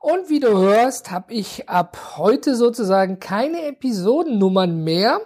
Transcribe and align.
Und 0.00 0.30
wie 0.30 0.38
du 0.38 0.56
hörst, 0.56 1.10
habe 1.10 1.34
ich 1.34 1.68
ab 1.68 2.14
heute 2.16 2.54
sozusagen 2.54 3.18
keine 3.18 3.66
Episodennummern 3.66 4.84
mehr. 4.84 5.20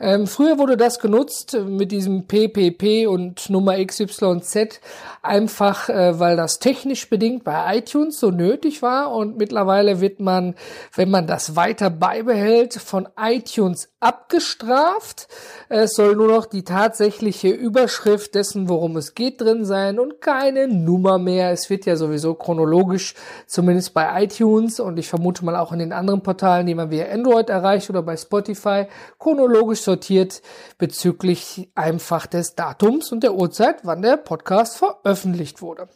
Ähm, 0.00 0.26
früher 0.26 0.58
wurde 0.58 0.76
das 0.76 0.98
genutzt 0.98 1.56
mit 1.66 1.92
diesem 1.92 2.26
PPP 2.26 3.06
und 3.06 3.50
Nummer 3.50 3.84
XYZ 3.84 4.80
einfach, 5.22 5.88
äh, 5.88 6.18
weil 6.18 6.36
das 6.36 6.58
technisch 6.58 7.08
bedingt 7.08 7.44
bei 7.44 7.78
iTunes 7.78 8.18
so 8.18 8.30
nötig 8.30 8.82
war. 8.82 9.12
Und 9.12 9.38
mittlerweile 9.38 10.00
wird 10.00 10.20
man, 10.20 10.54
wenn 10.94 11.10
man 11.10 11.26
das 11.26 11.56
weiter 11.56 11.90
beibehält, 11.90 12.74
von 12.74 13.08
iTunes 13.16 13.92
abgestraft. 14.00 15.28
Es 15.68 15.94
soll 15.94 16.16
nur 16.16 16.26
noch 16.26 16.46
die 16.46 16.64
tatsächliche 16.64 17.48
Überschrift 17.48 18.34
dessen, 18.34 18.68
worum 18.68 18.96
es 18.96 19.14
geht, 19.14 19.40
drin 19.40 19.64
sein 19.64 20.00
und 20.00 20.20
keine 20.20 20.66
Nummer 20.66 21.18
mehr. 21.18 21.52
Es 21.52 21.70
wird 21.70 21.86
ja 21.86 21.94
sowieso 21.94 22.34
chronologisch, 22.34 23.14
zumindest 23.46 23.94
bei 23.94 24.24
iTunes 24.24 24.80
und 24.80 24.98
ich 24.98 25.08
vermute 25.08 25.44
mal 25.44 25.56
auch 25.56 25.72
in 25.72 25.78
den 25.78 25.92
anderen 25.92 26.22
Portalen, 26.22 26.66
die 26.66 26.74
man 26.74 26.90
via 26.90 27.06
Android 27.10 27.48
erreicht 27.48 27.88
oder 27.90 28.02
bei 28.02 28.16
Spotify, 28.16 28.86
chronologisch 29.20 29.81
sortiert 29.84 30.42
bezüglich 30.78 31.70
einfach 31.74 32.26
des 32.26 32.54
Datums 32.54 33.12
und 33.12 33.22
der 33.22 33.34
Uhrzeit, 33.34 33.80
wann 33.84 34.02
der 34.02 34.16
Podcast 34.16 34.76
veröffentlicht 34.76 35.62
wurde. 35.62 35.88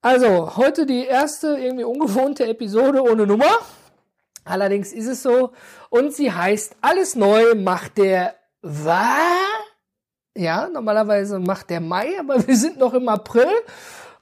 Also, 0.00 0.56
heute 0.56 0.84
die 0.84 1.04
erste 1.04 1.58
irgendwie 1.58 1.84
ungewohnte 1.84 2.46
Episode 2.46 3.02
ohne 3.02 3.26
Nummer. 3.26 3.58
Allerdings 4.44 4.92
ist 4.92 5.06
es 5.06 5.22
so 5.22 5.52
und 5.90 6.12
sie 6.12 6.32
heißt 6.32 6.76
Alles 6.80 7.14
neu 7.14 7.54
macht 7.54 7.98
der 7.98 8.34
was? 8.62 8.96
Ja, 10.36 10.68
normalerweise 10.68 11.38
macht 11.38 11.70
der 11.70 11.80
Mai, 11.80 12.18
aber 12.18 12.44
wir 12.46 12.56
sind 12.56 12.78
noch 12.78 12.94
im 12.94 13.08
April 13.08 13.48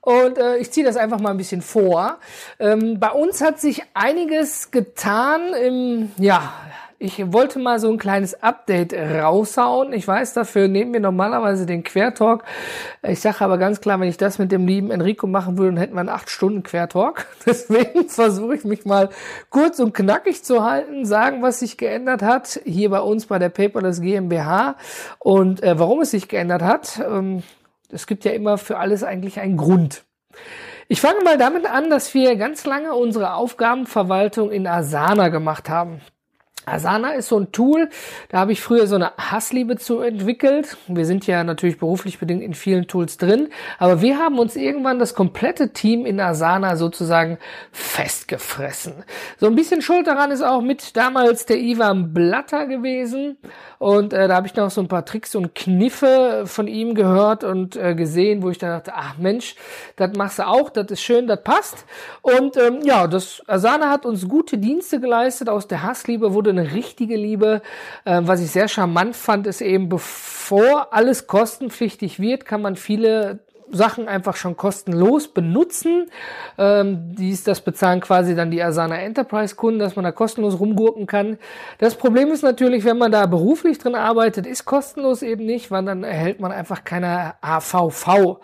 und 0.01 0.39
äh, 0.39 0.57
ich 0.57 0.71
ziehe 0.71 0.85
das 0.85 0.97
einfach 0.97 1.21
mal 1.21 1.31
ein 1.31 1.37
bisschen 1.37 1.63
vor. 1.63 2.19
Ähm, 2.59 2.99
bei 2.99 3.11
uns 3.11 3.41
hat 3.41 3.61
sich 3.61 3.83
einiges 3.95 4.71
getan 4.71 5.53
im, 5.55 6.13
ja, 6.19 6.53
ich 7.03 7.33
wollte 7.33 7.59
mal 7.59 7.81
so 7.81 7.91
ein 7.91 7.97
kleines 7.97 8.43
Update 8.43 8.93
raushauen. 8.93 9.95
Ich 9.95 10.07
weiß, 10.07 10.35
dafür 10.35 10.69
nehmen 10.69 10.93
wir 10.93 11.01
normalerweise 11.01 11.65
den 11.65 11.83
Quertalk. 11.83 12.45
Ich 13.03 13.21
sage 13.21 13.41
aber 13.41 13.57
ganz 13.57 13.81
klar, 13.81 13.99
wenn 14.01 14.09
ich 14.09 14.19
das 14.19 14.39
mit 14.39 14.53
dem 14.53 14.67
lieben 14.67 14.91
Enrico 14.91 15.27
machen 15.27 15.57
würde, 15.57 15.71
dann 15.71 15.79
hätten 15.79 15.95
wir 15.95 16.01
einen 16.01 16.11
8 16.11 16.29
Stunden 16.29 16.63
Quertalk. 16.63 17.27
Deswegen 17.47 18.11
versuche 18.11 18.55
ich 18.55 18.65
mich 18.65 18.85
mal 18.85 19.09
kurz 19.49 19.79
und 19.79 19.95
knackig 19.95 20.45
zu 20.45 20.63
halten, 20.63 21.07
sagen, 21.07 21.41
was 21.41 21.61
sich 21.61 21.79
geändert 21.79 22.21
hat 22.21 22.61
hier 22.67 22.91
bei 22.91 23.01
uns 23.01 23.25
bei 23.25 23.39
der 23.39 23.49
Paperless 23.49 24.03
GmbH 24.03 24.77
und 25.19 25.63
äh, 25.63 25.79
warum 25.79 26.03
es 26.03 26.11
sich 26.11 26.29
geändert 26.29 26.61
hat. 26.61 27.01
Ähm, 27.03 27.43
es 27.91 28.07
gibt 28.07 28.27
ja 28.27 28.33
immer 28.33 28.59
für 28.59 28.77
alles 28.77 29.05
eigentlich 29.05 29.41
einen 29.41 29.57
Grund. 29.57 30.05
Ich 30.89 31.01
fange 31.01 31.25
mal 31.25 31.39
damit 31.39 31.65
an, 31.65 31.89
dass 31.89 32.13
wir 32.13 32.37
ganz 32.37 32.67
lange 32.67 32.95
unsere 32.95 33.33
Aufgabenverwaltung 33.33 34.51
in 34.51 34.67
Asana 34.67 35.29
gemacht 35.29 35.71
haben. 35.71 36.03
Asana 36.67 37.13
ist 37.13 37.29
so 37.29 37.39
ein 37.39 37.53
Tool, 37.53 37.89
da 38.29 38.39
habe 38.39 38.53
ich 38.53 38.61
früher 38.61 38.87
so 38.87 38.95
eine 38.95 39.13
Hassliebe 39.17 39.77
zu 39.77 40.01
entwickelt. 40.01 40.77
Wir 40.87 41.07
sind 41.07 41.27
ja 41.27 41.43
natürlich 41.43 41.79
beruflich 41.79 42.19
bedingt 42.19 42.43
in 42.43 42.55
vielen 42.55 42.87
Tools 42.87 43.17
drin, 43.17 43.49
aber 43.79 44.03
wir 44.03 44.19
haben 44.19 44.39
uns 44.39 44.57
irgendwann 44.57 44.99
das 44.99 45.15
komplette 45.15 45.73
Team 45.73 46.07
in 46.07 46.21
Asana 46.21 46.77
sozusagen 46.77 47.39
festgefressen. 47.73 49.05
So 49.39 49.47
ein 49.47 49.55
bisschen 49.55 49.83
schuld 49.83 50.07
daran 50.07 50.31
ist 50.31 50.43
auch 50.43 50.61
mit 50.61 50.97
damals 50.97 51.47
der 51.47 51.59
Ivan 51.59 52.13
Blatter 52.13 52.67
gewesen 52.67 53.39
und 53.79 54.13
äh, 54.13 54.29
da 54.29 54.37
habe 54.37 54.47
ich 54.47 54.55
noch 54.55 54.71
so 54.71 54.83
ein 54.83 54.89
paar 54.89 55.07
Tricks 55.07 55.35
und 55.35 55.55
Kniffe 55.55 56.45
von 56.45 56.69
ihm 56.69 56.95
gehört 56.95 57.45
und 57.45 57.77
äh, 57.77 57.95
gesehen, 57.95 58.43
wo 58.43 58.51
ich 58.51 58.59
dann 58.59 58.71
dachte, 58.71 58.93
ach 58.95 59.17
Mensch, 59.17 59.57
das 59.97 60.15
machst 60.17 60.39
du 60.39 60.47
auch, 60.47 60.69
das 60.69 60.91
ist 60.91 61.01
schön, 61.01 61.27
das 61.27 61.43
passt. 61.43 61.87
Und 62.21 62.59
ähm, 62.59 62.81
ja, 62.83 63.07
das 63.07 63.43
Asana 63.47 63.89
hat 63.89 64.05
uns 64.05 64.29
gute 64.29 64.59
Dienste 64.59 65.01
geleistet. 65.01 65.49
Aus 65.49 65.67
der 65.67 65.83
Hassliebe 65.83 66.35
wurde 66.35 66.50
eine 66.51 66.73
richtige 66.73 67.17
Liebe. 67.17 67.63
Äh, 68.05 68.21
was 68.25 68.41
ich 68.41 68.51
sehr 68.51 68.69
charmant 68.69 69.17
fand, 69.17 69.47
ist 69.47 69.61
eben, 69.61 69.89
bevor 69.89 70.93
alles 70.93 71.27
kostenpflichtig 71.27 72.21
wird, 72.21 72.45
kann 72.45 72.63
man 72.63 72.77
viele 72.77 73.41
Sachen 73.73 74.09
einfach 74.09 74.37
schon 74.37 74.57
kostenlos 74.57 75.29
benutzen. 75.29 76.11
Ähm, 76.59 77.15
dies, 77.15 77.45
das 77.45 77.61
bezahlen 77.61 78.01
quasi 78.01 78.35
dann 78.35 78.51
die 78.51 78.63
Asana 78.63 78.97
Enterprise 78.97 79.55
Kunden, 79.55 79.79
dass 79.79 79.97
man 79.97 80.05
da 80.05 80.13
kostenlos 80.13 80.59
rumgurken 80.59 81.07
kann. 81.07 81.39
Das 81.79 81.95
Problem 81.95 82.31
ist 82.33 82.43
natürlich, 82.43 82.85
wenn 82.85 82.99
man 82.99 83.13
da 83.13 83.27
beruflich 83.27 83.79
drin 83.79 83.95
arbeitet, 83.95 84.47
ist 84.47 84.65
kostenlos 84.65 85.23
eben 85.23 85.47
nicht, 85.47 85.71
weil 85.71 85.85
dann 85.85 86.05
erhält 86.05 86.41
man 86.41 86.53
einfach 86.53 86.85
keine 86.85 87.35
AVV. 87.41 88.39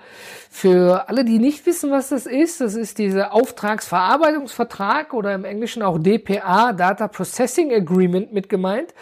Für 0.51 1.09
alle, 1.09 1.25
die 1.25 1.39
nicht 1.39 1.67
wissen, 1.67 1.91
was 1.91 2.09
das 2.09 2.27
ist, 2.27 2.61
das 2.61 2.75
ist 2.75 2.99
dieser 2.99 3.35
Auftragsverarbeitungsvertrag 3.35 5.13
oder 5.13 5.35
im 5.35 5.45
Englischen 5.45 5.83
auch 5.83 5.99
DPA, 5.99 6.73
Data 6.73 7.09
Processing 7.09 7.73
Agreement 7.73 8.33
mit 8.33 8.49
gemeint. 8.49 8.95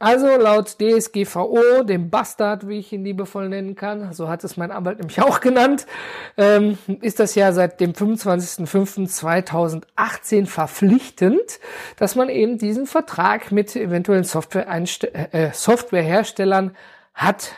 Also 0.00 0.26
laut 0.36 0.78
DSGVO, 0.80 1.84
dem 1.84 2.10
Bastard, 2.10 2.66
wie 2.68 2.80
ich 2.80 2.92
ihn 2.92 3.04
liebevoll 3.04 3.48
nennen 3.48 3.76
kann, 3.76 4.12
so 4.12 4.28
hat 4.28 4.42
es 4.42 4.56
mein 4.56 4.72
Anwalt 4.72 4.98
nämlich 4.98 5.22
auch 5.22 5.38
genannt, 5.40 5.86
ähm, 6.36 6.76
ist 7.00 7.20
das 7.20 7.36
ja 7.36 7.52
seit 7.52 7.78
dem 7.80 7.92
25.05.2018 7.92 10.46
verpflichtend, 10.46 11.60
dass 11.96 12.16
man 12.16 12.28
eben 12.28 12.58
diesen 12.58 12.86
Vertrag 12.86 13.52
mit 13.52 13.76
eventuellen 13.76 14.24
Software 14.24 14.66
äh, 14.68 15.52
Softwareherstellern 15.52 16.76
hat. 17.14 17.52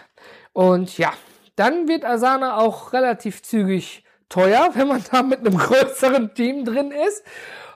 Und 0.53 0.99
ja, 0.99 1.15
dann 1.57 1.89
wird 1.89 2.05
Asana 2.05 2.59
auch 2.59 2.93
relativ 2.93 3.43
zügig 3.43 4.05
teuer, 4.29 4.69
wenn 4.75 4.89
man 4.89 5.03
da 5.11 5.23
mit 5.23 5.41
einem 5.41 5.57
größeren 5.57 6.35
Team 6.35 6.67
drin 6.67 6.91
ist. 6.91 7.25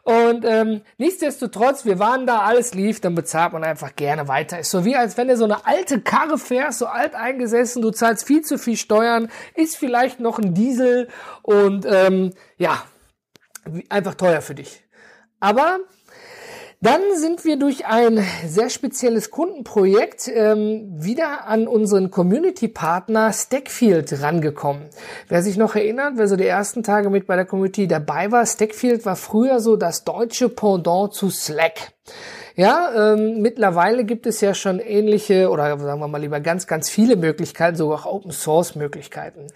Und 0.02 0.44
ähm, 0.44 0.80
nichtsdestotrotz, 0.98 1.84
wir 1.84 1.98
waren 1.98 2.26
da, 2.26 2.40
alles 2.40 2.74
lief, 2.74 3.00
dann 3.00 3.14
bezahlt 3.14 3.52
man 3.52 3.64
einfach 3.64 3.94
gerne 3.96 4.28
weiter. 4.28 4.58
Ist 4.58 4.70
so 4.70 4.84
wie 4.84 4.96
als 4.96 5.16
wenn 5.16 5.28
du 5.28 5.36
so 5.36 5.44
eine 5.44 5.66
alte 5.66 6.00
Karre 6.00 6.38
fährst, 6.38 6.78
so 6.78 6.86
alt 6.86 7.14
eingesessen, 7.14 7.82
du 7.82 7.90
zahlst 7.90 8.26
viel 8.26 8.42
zu 8.42 8.58
viel 8.58 8.76
Steuern, 8.76 9.30
ist 9.54 9.76
vielleicht 9.76 10.20
noch 10.20 10.38
ein 10.38 10.54
Diesel 10.54 11.08
und 11.42 11.86
ähm, 11.86 12.32
ja, 12.56 12.82
einfach 13.88 14.14
teuer 14.14 14.40
für 14.40 14.54
dich. 14.54 14.82
Aber 15.38 15.78
dann 16.82 17.02
sind 17.14 17.44
wir 17.44 17.58
durch 17.58 17.84
ein 17.84 18.24
sehr 18.46 18.70
spezielles 18.70 19.30
Kundenprojekt 19.30 20.28
ähm, 20.28 20.86
wieder 20.94 21.46
an 21.46 21.68
unseren 21.68 22.10
Community-Partner 22.10 23.34
Stackfield 23.34 24.22
rangekommen. 24.22 24.88
Wer 25.28 25.42
sich 25.42 25.58
noch 25.58 25.74
erinnert, 25.74 26.14
wer 26.16 26.26
so 26.26 26.36
die 26.36 26.46
ersten 26.46 26.82
Tage 26.82 27.10
mit 27.10 27.26
bei 27.26 27.36
der 27.36 27.44
Community 27.44 27.86
dabei 27.86 28.32
war, 28.32 28.46
Stackfield 28.46 29.04
war 29.04 29.16
früher 29.16 29.60
so 29.60 29.76
das 29.76 30.04
deutsche 30.04 30.48
Pendant 30.48 31.12
zu 31.12 31.28
Slack. 31.28 31.92
Ja, 32.56 33.12
ähm, 33.12 33.42
mittlerweile 33.42 34.04
gibt 34.04 34.26
es 34.26 34.40
ja 34.40 34.54
schon 34.54 34.80
ähnliche 34.80 35.50
oder 35.50 35.78
sagen 35.78 36.00
wir 36.00 36.08
mal 36.08 36.18
lieber 36.18 36.40
ganz, 36.40 36.66
ganz 36.66 36.88
viele 36.88 37.16
Möglichkeiten, 37.16 37.76
sogar 37.76 38.00
auch 38.00 38.06
Open 38.06 38.32
Source 38.32 38.74
Möglichkeiten. 38.74 39.48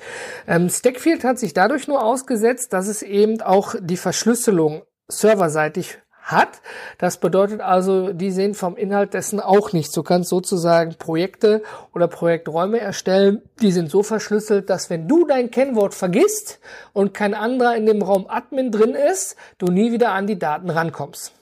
Ähm, 0.47 0.69
Stackfield 0.69 1.25
hat 1.25 1.39
sich 1.39 1.55
dadurch 1.55 1.89
nur 1.89 2.03
ausgesetzt, 2.03 2.75
dass 2.75 2.87
es 2.87 3.03
eben 3.03 3.41
auch 3.41 3.75
die 3.81 3.97
Verschlüsselung 3.97 4.83
serverseitig 5.09 5.99
hat. 6.25 6.61
Das 6.99 7.19
bedeutet 7.19 7.61
also, 7.61 8.13
die 8.13 8.31
sehen 8.31 8.55
vom 8.55 8.77
Inhalt 8.77 9.15
dessen 9.15 9.41
auch 9.41 9.73
nichts. 9.73 9.93
Du 9.93 10.03
kannst 10.03 10.31
sozusagen 10.31 10.97
Projekte 10.97 11.63
oder 11.93 12.09
Projekträume 12.09 12.81
erstellen, 12.81 13.43
die 13.61 13.71
sind 13.71 13.91
so 13.91 14.03
verschlüsselt, 14.03 14.71
dass 14.71 14.91
wenn 14.91 15.07
du 15.07 15.27
dein 15.27 15.51
Kennwort 15.51 15.95
vergisst 15.95 16.61
und 16.93 17.15
kein 17.15 17.35
anderer 17.35 17.77
in 17.77 17.87
dem 17.87 18.03
Raum 18.03 18.27
Admin 18.29 18.73
drin 18.73 18.95
ist, 18.95 19.37
du 19.59 19.67
nie 19.67 19.93
wieder 19.93 20.13
an 20.13 20.27
die 20.27 20.39
Daten 20.39 20.71
rankommst. 20.71 21.33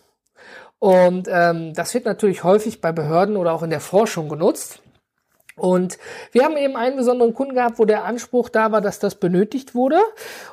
Und 0.81 1.29
ähm, 1.31 1.75
das 1.75 1.95
wird 1.95 2.07
natürlich 2.07 2.43
häufig 2.43 2.81
bei 2.81 2.91
Behörden 2.91 3.37
oder 3.37 3.53
auch 3.53 3.63
in 3.63 3.71
der 3.71 3.81
Forschung 3.81 4.29
genutzt. 4.29 4.82
Und 5.57 5.99
wir 6.33 6.45
haben 6.45 6.57
eben 6.57 6.77
einen 6.77 6.97
besonderen 6.97 7.35
Kunden 7.35 7.55
gehabt, 7.55 7.79
wo 7.79 7.85
der 7.85 8.05
Anspruch 8.05 8.49
da 8.49 8.73
war, 8.73 8.81
dass 8.81 8.99
das 8.99 9.17
benötigt 9.17 9.75
wurde. 9.75 9.99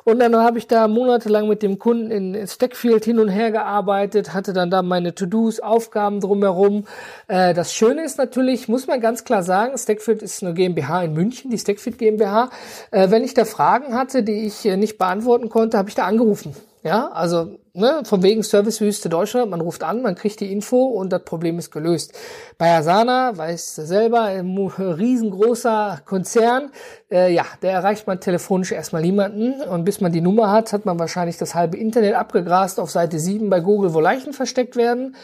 Und 0.04 0.18
dann 0.18 0.36
habe 0.36 0.58
ich 0.58 0.66
da 0.66 0.88
monatelang 0.88 1.48
mit 1.48 1.62
dem 1.62 1.78
Kunden 1.78 2.10
in 2.10 2.46
Stackfield 2.46 3.04
hin 3.04 3.18
und 3.18 3.28
her 3.28 3.50
gearbeitet, 3.50 4.34
hatte 4.34 4.52
dann 4.52 4.70
da 4.70 4.82
meine 4.82 5.14
To-Dos, 5.14 5.60
Aufgaben 5.60 6.20
drumherum. 6.20 6.86
Äh, 7.28 7.54
das 7.54 7.74
Schöne 7.74 8.04
ist 8.04 8.18
natürlich, 8.18 8.68
muss 8.68 8.86
man 8.86 9.00
ganz 9.00 9.24
klar 9.24 9.42
sagen, 9.42 9.76
Stackfield 9.76 10.22
ist 10.22 10.42
eine 10.42 10.52
GmbH 10.52 11.02
in 11.02 11.14
München, 11.14 11.50
die 11.50 11.58
Stackfield 11.58 11.98
GmbH. 11.98 12.50
Äh, 12.90 13.10
wenn 13.10 13.24
ich 13.24 13.34
da 13.34 13.44
Fragen 13.44 13.94
hatte, 13.94 14.22
die 14.22 14.46
ich 14.46 14.66
äh, 14.66 14.76
nicht 14.76 14.98
beantworten 14.98 15.48
konnte, 15.48 15.78
habe 15.78 15.88
ich 15.88 15.94
da 15.94 16.04
angerufen. 16.04 16.54
Ja, 16.82 17.08
also 17.08 17.58
ne, 17.74 18.00
von 18.04 18.22
wegen 18.22 18.42
Servicewüste 18.42 19.10
Deutschland, 19.10 19.50
man 19.50 19.60
ruft 19.60 19.82
an, 19.82 20.00
man 20.00 20.14
kriegt 20.14 20.40
die 20.40 20.50
Info 20.50 20.82
und 20.84 21.12
das 21.12 21.24
Problem 21.24 21.58
ist 21.58 21.70
gelöst. 21.70 22.18
Bei 22.56 22.74
Asana, 22.74 23.36
weiß 23.36 23.74
selber, 23.74 24.22
ein 24.22 24.56
riesengroßer 24.56 26.00
Konzern, 26.06 26.70
äh, 27.10 27.34
ja, 27.34 27.44
der 27.60 27.72
erreicht 27.72 28.06
man 28.06 28.18
telefonisch 28.18 28.72
erstmal 28.72 29.02
niemanden 29.02 29.60
und 29.60 29.84
bis 29.84 30.00
man 30.00 30.10
die 30.10 30.22
Nummer 30.22 30.50
hat, 30.50 30.72
hat 30.72 30.86
man 30.86 30.98
wahrscheinlich 30.98 31.36
das 31.36 31.54
halbe 31.54 31.76
Internet 31.76 32.14
abgegrast 32.14 32.80
auf 32.80 32.90
Seite 32.90 33.18
7 33.18 33.50
bei 33.50 33.60
Google, 33.60 33.92
wo 33.92 34.00
Leichen 34.00 34.32
versteckt 34.32 34.74
werden. 34.74 35.16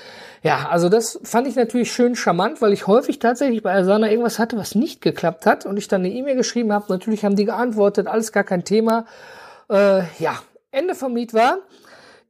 Ja, 0.42 0.68
also 0.68 0.90
das 0.90 1.18
fand 1.22 1.48
ich 1.48 1.56
natürlich 1.56 1.90
schön 1.90 2.16
charmant, 2.16 2.60
weil 2.60 2.74
ich 2.74 2.86
häufig 2.86 3.18
tatsächlich 3.18 3.62
bei 3.62 3.72
Asana 3.72 4.10
irgendwas 4.10 4.38
hatte, 4.38 4.58
was 4.58 4.74
nicht 4.74 5.00
geklappt 5.00 5.46
hat 5.46 5.64
und 5.64 5.78
ich 5.78 5.88
dann 5.88 6.02
eine 6.02 6.12
E-Mail 6.12 6.36
geschrieben 6.36 6.70
habe. 6.74 6.84
Natürlich 6.90 7.24
haben 7.24 7.34
die 7.34 7.46
geantwortet, 7.46 8.08
alles 8.08 8.30
gar 8.30 8.44
kein 8.44 8.62
Thema. 8.62 9.06
Äh, 9.70 10.02
ja, 10.18 10.38
Ende 10.76 10.94
vom 10.94 11.16
Lied 11.16 11.34
war, 11.34 11.58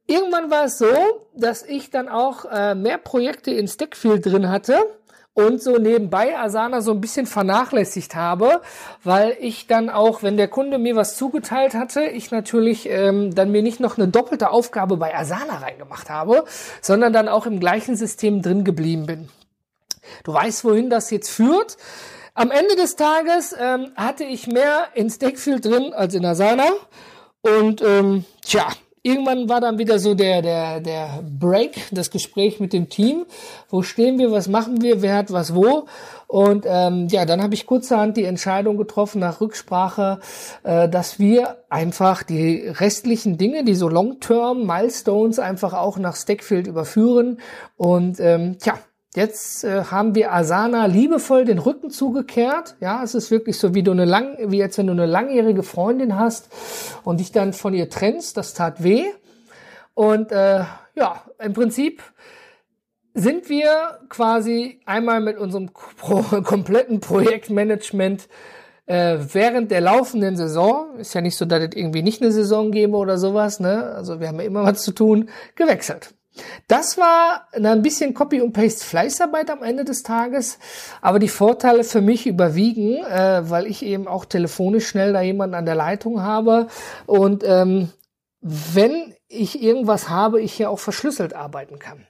irgendwann 0.07 0.51
war 0.51 0.65
es 0.65 0.79
so, 0.79 0.87
dass 1.35 1.63
ich 1.63 1.91
dann 1.91 2.09
auch 2.09 2.45
äh, 2.47 2.75
mehr 2.75 2.99
Projekte 2.99 3.51
in 3.51 3.69
Stackfield 3.69 4.25
drin 4.25 4.49
hatte 4.49 4.79
und 5.37 5.63
so 5.63 5.77
nebenbei 5.77 6.39
Asana 6.39 6.81
so 6.81 6.93
ein 6.93 7.01
bisschen 7.03 7.27
vernachlässigt 7.27 8.15
habe, 8.15 8.63
weil 9.05 9.37
ich 9.39 9.67
dann 9.67 9.91
auch, 9.91 10.23
wenn 10.23 10.39
der 10.39 10.49
Kunde 10.49 10.79
mir 10.79 10.97
was 10.97 11.17
zugeteilt 11.17 11.75
hatte, 11.75 12.05
ich 12.05 12.31
natürlich 12.31 12.89
ähm, 12.89 13.35
dann 13.35 13.51
mir 13.51 13.63
nicht 13.63 13.79
noch 13.79 13.99
eine 13.99 14.09
doppelte 14.09 14.51
Aufgabe 14.51 14.97
bei 14.97 15.15
Asana 15.15 15.59
reingemacht 15.59 16.09
habe, 16.09 16.45
sondern 16.81 17.13
dann 17.13 17.29
auch 17.29 17.45
im 17.45 17.61
gleichen 17.61 17.97
System 17.97 18.41
drin 18.41 18.65
geblieben 18.65 19.05
bin. 19.05 19.29
Du 20.25 20.33
weißt, 20.33 20.65
wohin 20.65 20.89
das 20.89 21.11
jetzt 21.11 21.29
führt. 21.29 21.77
Am 22.33 22.51
Ende 22.51 22.75
des 22.77 22.97
Tages 22.97 23.55
ähm, 23.59 23.93
hatte 23.95 24.25
ich 24.25 24.47
mehr 24.47 24.87
in 24.95 25.11
Stackfield 25.11 25.67
drin 25.67 25.93
als 25.93 26.15
in 26.15 26.25
Asana 26.25 26.65
und 27.47 27.83
ähm, 27.83 28.25
tja, 28.43 28.69
irgendwann 29.07 29.49
war 29.49 29.61
dann 29.61 29.79
wieder 29.79 30.01
so 30.01 30.15
der, 30.15 30.43
der, 30.43 30.81
der 30.81 31.23
Break, 31.23 31.89
das 31.93 32.11
Gespräch 32.11 32.59
mit 32.59 32.73
dem 32.73 32.89
Team. 32.89 33.25
Wo 33.69 33.83
stehen 33.83 34.19
wir, 34.19 34.33
was 34.33 34.49
machen 34.49 34.83
wir, 34.83 35.01
wer 35.01 35.15
hat 35.15 35.33
was 35.33 35.55
wo? 35.55 35.87
Und 36.27 36.67
ähm, 36.69 37.07
ja, 37.09 37.25
dann 37.25 37.41
habe 37.41 37.55
ich 37.55 37.67
kurzerhand 37.67 38.17
die 38.17 38.25
Entscheidung 38.25 38.77
getroffen 38.77 39.21
nach 39.21 39.41
Rücksprache, 39.41 40.19
äh, 40.65 40.89
dass 40.89 41.21
wir 41.21 41.59
einfach 41.71 42.25
die 42.25 42.67
restlichen 42.67 43.39
Dinge, 43.39 43.65
die 43.65 43.77
so 43.77 43.89
Long-Term 43.89 44.67
Milestones 44.67 45.39
einfach 45.39 45.73
auch 45.73 45.99
nach 45.99 46.17
Stackfield 46.17 46.67
überführen. 46.67 47.39
Und 47.77 48.19
ähm, 48.19 48.59
tja, 48.59 48.75
Jetzt 49.17 49.65
äh, 49.65 49.85
haben 49.85 50.15
wir 50.15 50.35
Asana 50.35 50.85
liebevoll 50.85 51.47
den 51.47 51.59
Rücken 51.59 51.89
zugekehrt. 51.89 52.77
Ja, 52.81 53.03
es 53.03 53.15
ist 53.15 53.31
wirklich 53.31 53.59
so, 53.59 53.75
wie 53.75 53.83
du 53.83 53.93
eine 53.93 54.05
lang, 54.05 54.37
wie 54.51 54.59
jetzt 54.59 54.77
wenn 54.77 54.89
du 54.89 54.93
eine 54.93 55.07
langjährige 55.07 55.63
Freundin 55.63 56.19
hast 56.19 56.51
und 57.03 57.19
dich 57.21 57.33
dann 57.33 57.55
von 57.55 57.73
ihr 57.73 57.89
trennst. 57.89 58.37
Das 58.37 58.53
tat 58.53 58.85
weh. 58.85 59.07
Und 59.95 60.33
äh, 60.33 60.65
ja, 60.97 61.23
im 61.43 61.55
Prinzip 61.55 62.03
sind 63.15 63.49
wir 63.49 64.01
quasi 64.11 64.83
einmal 64.85 65.23
mit 65.23 65.39
unserem 65.39 65.71
pro 65.73 66.21
kompletten 66.43 67.01
Projektmanagement 67.01 68.29
äh, 68.85 69.17
während 69.33 69.71
der 69.71 69.81
laufenden 69.81 70.37
Saison, 70.37 70.99
ist 70.99 71.15
ja 71.15 71.23
nicht 71.23 71.37
so, 71.37 71.47
dass 71.47 71.61
es 71.61 71.71
irgendwie 71.75 72.03
nicht 72.03 72.21
eine 72.21 72.33
Saison 72.33 72.71
gäbe 72.71 72.99
oder 72.99 73.17
sowas, 73.17 73.61
ne? 73.61 73.95
Also 73.97 74.21
wir 74.21 74.29
haben 74.29 74.41
ja 74.41 74.45
immer 74.45 74.63
was 74.65 74.83
zu 74.83 74.93
tun, 74.93 75.31
gewechselt. 75.55 76.16
Das 76.69 76.99
war 76.99 77.49
ein 77.53 77.83
bisschen 77.83 78.15
Copy 78.15 78.41
und 78.41 78.53
Paste 78.53 78.85
Fleißarbeit 78.85 79.51
am 79.51 79.63
Ende 79.63 79.85
des 79.85 80.03
Tages, 80.03 80.59
aber 81.01 81.19
die 81.19 81.29
Vorteile 81.29 81.85
für 81.85 82.01
mich 82.01 82.27
überwiegen, 82.27 83.05
äh, 83.05 83.49
weil 83.49 83.67
ich 83.67 83.83
eben 83.85 84.09
auch 84.09 84.25
telefonisch 84.25 84.87
schnell 84.87 85.13
da 85.13 85.21
jemanden 85.21 85.55
an 85.55 85.67
der 85.67 85.75
Leitung 85.75 86.23
habe 86.23 86.69
und 87.07 87.45
ähm, 87.45 87.91
wenn 88.41 89.15
ich 89.29 89.61
irgendwas 89.61 90.09
habe, 90.09 90.41
ich 90.41 90.53
hier 90.53 90.71
auch 90.71 90.79
verschlüsselt 90.79 91.35
arbeiten 91.35 91.79
kann. 91.79 92.07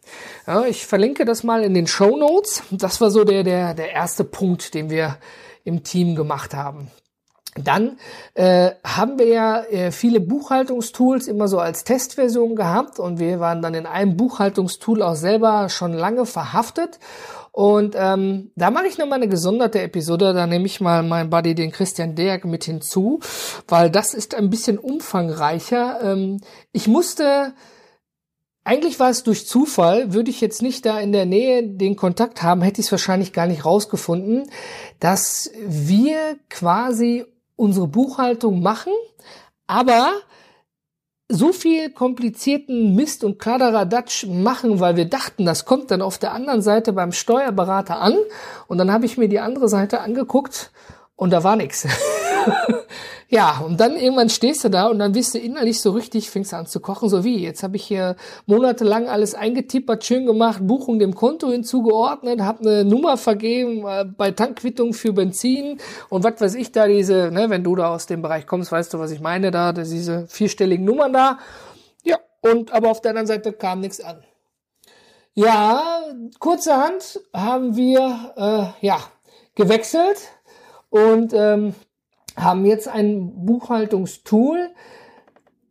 Ja, 0.46 0.66
ich 0.66 0.86
verlinke 0.86 1.24
das 1.24 1.44
mal 1.44 1.62
in 1.62 1.72
den 1.72 1.86
Show 1.86 2.16
Notes. 2.16 2.62
Das 2.70 3.00
war 3.00 3.10
so 3.10 3.24
der, 3.24 3.42
der, 3.42 3.74
der 3.74 3.92
erste 3.92 4.22
Punkt, 4.24 4.74
den 4.74 4.90
wir 4.90 5.16
im 5.64 5.82
Team 5.82 6.14
gemacht 6.14 6.54
haben. 6.54 6.90
Dann 7.64 7.98
äh, 8.34 8.72
haben 8.84 9.18
wir 9.18 9.28
ja 9.28 9.62
äh, 9.64 9.90
viele 9.90 10.20
Buchhaltungstools 10.20 11.26
immer 11.26 11.48
so 11.48 11.58
als 11.58 11.84
Testversion 11.84 12.56
gehabt 12.56 12.98
und 12.98 13.18
wir 13.18 13.40
waren 13.40 13.62
dann 13.62 13.74
in 13.74 13.86
einem 13.86 14.16
Buchhaltungstool 14.16 15.02
auch 15.02 15.14
selber 15.14 15.68
schon 15.68 15.92
lange 15.92 16.26
verhaftet. 16.26 16.98
Und 17.52 17.94
ähm, 17.98 18.50
da 18.54 18.70
mache 18.70 18.86
ich 18.86 18.98
nochmal 18.98 19.16
eine 19.16 19.28
gesonderte 19.28 19.80
Episode, 19.80 20.34
da 20.34 20.46
nehme 20.46 20.66
ich 20.66 20.80
mal 20.82 21.02
meinen 21.02 21.30
Buddy, 21.30 21.54
den 21.54 21.72
Christian 21.72 22.14
Derg, 22.14 22.44
mit 22.44 22.64
hinzu, 22.64 23.20
weil 23.66 23.90
das 23.90 24.12
ist 24.12 24.34
ein 24.34 24.50
bisschen 24.50 24.78
umfangreicher. 24.78 26.00
Ähm, 26.02 26.40
ich 26.72 26.86
musste 26.86 27.54
eigentlich 28.66 28.98
war 28.98 29.10
es 29.10 29.22
durch 29.22 29.46
Zufall, 29.46 30.12
würde 30.12 30.28
ich 30.28 30.40
jetzt 30.40 30.60
nicht 30.60 30.84
da 30.84 30.98
in 30.98 31.12
der 31.12 31.24
Nähe 31.24 31.62
den 31.62 31.94
Kontakt 31.94 32.42
haben, 32.42 32.62
hätte 32.62 32.80
ich 32.80 32.88
es 32.88 32.92
wahrscheinlich 32.92 33.32
gar 33.32 33.46
nicht 33.46 33.64
rausgefunden, 33.64 34.50
dass 34.98 35.52
wir 35.64 36.36
quasi 36.50 37.24
unsere 37.56 37.88
Buchhaltung 37.88 38.62
machen, 38.62 38.92
aber 39.66 40.12
so 41.28 41.52
viel 41.52 41.90
komplizierten 41.90 42.94
Mist 42.94 43.24
und 43.24 43.38
Kladderadatsch 43.38 44.26
machen, 44.26 44.78
weil 44.78 44.96
wir 44.96 45.06
dachten, 45.06 45.44
das 45.44 45.64
kommt 45.64 45.90
dann 45.90 46.02
auf 46.02 46.18
der 46.18 46.32
anderen 46.32 46.62
Seite 46.62 46.92
beim 46.92 47.10
Steuerberater 47.10 47.98
an. 47.98 48.16
Und 48.68 48.78
dann 48.78 48.92
habe 48.92 49.06
ich 49.06 49.18
mir 49.18 49.28
die 49.28 49.40
andere 49.40 49.68
Seite 49.68 50.00
angeguckt 50.00 50.70
und 51.16 51.30
da 51.32 51.42
war 51.42 51.56
nichts. 51.56 51.88
Ja, 53.28 53.60
und 53.66 53.80
dann 53.80 53.96
irgendwann 53.96 54.28
stehst 54.28 54.62
du 54.62 54.68
da 54.68 54.86
und 54.86 55.00
dann 55.00 55.10
bist 55.10 55.34
du 55.34 55.38
innerlich 55.38 55.80
so 55.80 55.90
richtig, 55.90 56.30
fängst 56.30 56.52
du 56.52 56.56
an 56.56 56.66
zu 56.66 56.78
kochen, 56.78 57.08
so 57.08 57.24
wie, 57.24 57.42
jetzt 57.42 57.64
habe 57.64 57.74
ich 57.74 57.84
hier 57.84 58.14
monatelang 58.46 59.08
alles 59.08 59.34
eingetippert, 59.34 60.04
schön 60.04 60.26
gemacht, 60.26 60.60
Buchung 60.62 61.00
dem 61.00 61.12
Konto 61.12 61.50
hinzugeordnet, 61.50 62.40
habe 62.40 62.60
eine 62.60 62.84
Nummer 62.84 63.16
vergeben 63.16 63.84
äh, 63.84 64.04
bei 64.04 64.30
Tankquittung 64.30 64.94
für 64.94 65.12
Benzin 65.12 65.78
und 66.08 66.22
was 66.22 66.40
weiß 66.40 66.54
ich 66.54 66.70
da, 66.70 66.86
diese, 66.86 67.32
ne, 67.32 67.50
wenn 67.50 67.64
du 67.64 67.74
da 67.74 67.92
aus 67.92 68.06
dem 68.06 68.22
Bereich 68.22 68.46
kommst, 68.46 68.70
weißt 68.70 68.94
du, 68.94 69.00
was 69.00 69.10
ich 69.10 69.20
meine, 69.20 69.50
da, 69.50 69.72
diese 69.72 70.28
vierstelligen 70.28 70.84
Nummern 70.84 71.12
da. 71.12 71.40
Ja, 72.04 72.18
und 72.42 72.72
aber 72.72 72.92
auf 72.92 73.00
der 73.00 73.10
anderen 73.10 73.26
Seite 73.26 73.52
kam 73.52 73.80
nichts 73.80 74.00
an. 74.00 74.22
Ja, 75.34 75.82
kurzerhand 76.38 77.20
haben 77.34 77.74
wir 77.74 78.74
äh, 78.80 78.86
ja 78.86 78.98
gewechselt 79.56 80.16
und 80.90 81.32
ähm, 81.34 81.74
haben 82.36 82.66
jetzt 82.66 82.88
ein 82.88 83.44
Buchhaltungstool, 83.44 84.70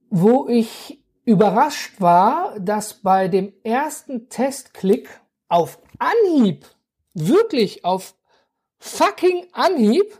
wo 0.09 0.47
ich 0.47 1.03
überrascht 1.23 1.99
war, 1.99 2.59
dass 2.59 2.95
bei 2.95 3.27
dem 3.27 3.53
ersten 3.63 4.29
Testklick 4.29 5.09
auf 5.47 5.79
Anhieb, 5.99 6.65
wirklich 7.13 7.85
auf 7.85 8.15
fucking 8.79 9.47
Anhieb, 9.53 10.19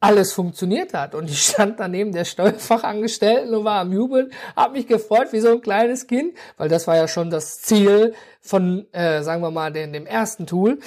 alles 0.00 0.32
funktioniert 0.32 0.94
hat. 0.94 1.14
Und 1.14 1.28
ich 1.28 1.42
stand 1.42 1.80
daneben 1.80 2.12
der 2.12 2.24
Steuerfachangestellten 2.24 3.54
und 3.54 3.64
war 3.64 3.80
am 3.80 3.92
Jubeln, 3.92 4.30
habe 4.54 4.74
mich 4.74 4.86
gefreut 4.86 5.32
wie 5.32 5.40
so 5.40 5.50
ein 5.50 5.60
kleines 5.60 6.06
Kind, 6.06 6.36
weil 6.56 6.68
das 6.68 6.86
war 6.86 6.96
ja 6.96 7.08
schon 7.08 7.30
das 7.30 7.60
Ziel 7.60 8.14
von, 8.40 8.86
äh, 8.92 9.22
sagen 9.22 9.42
wir 9.42 9.50
mal, 9.50 9.72
dem, 9.72 9.92
dem 9.92 10.06
ersten 10.06 10.46
Tool. 10.46 10.78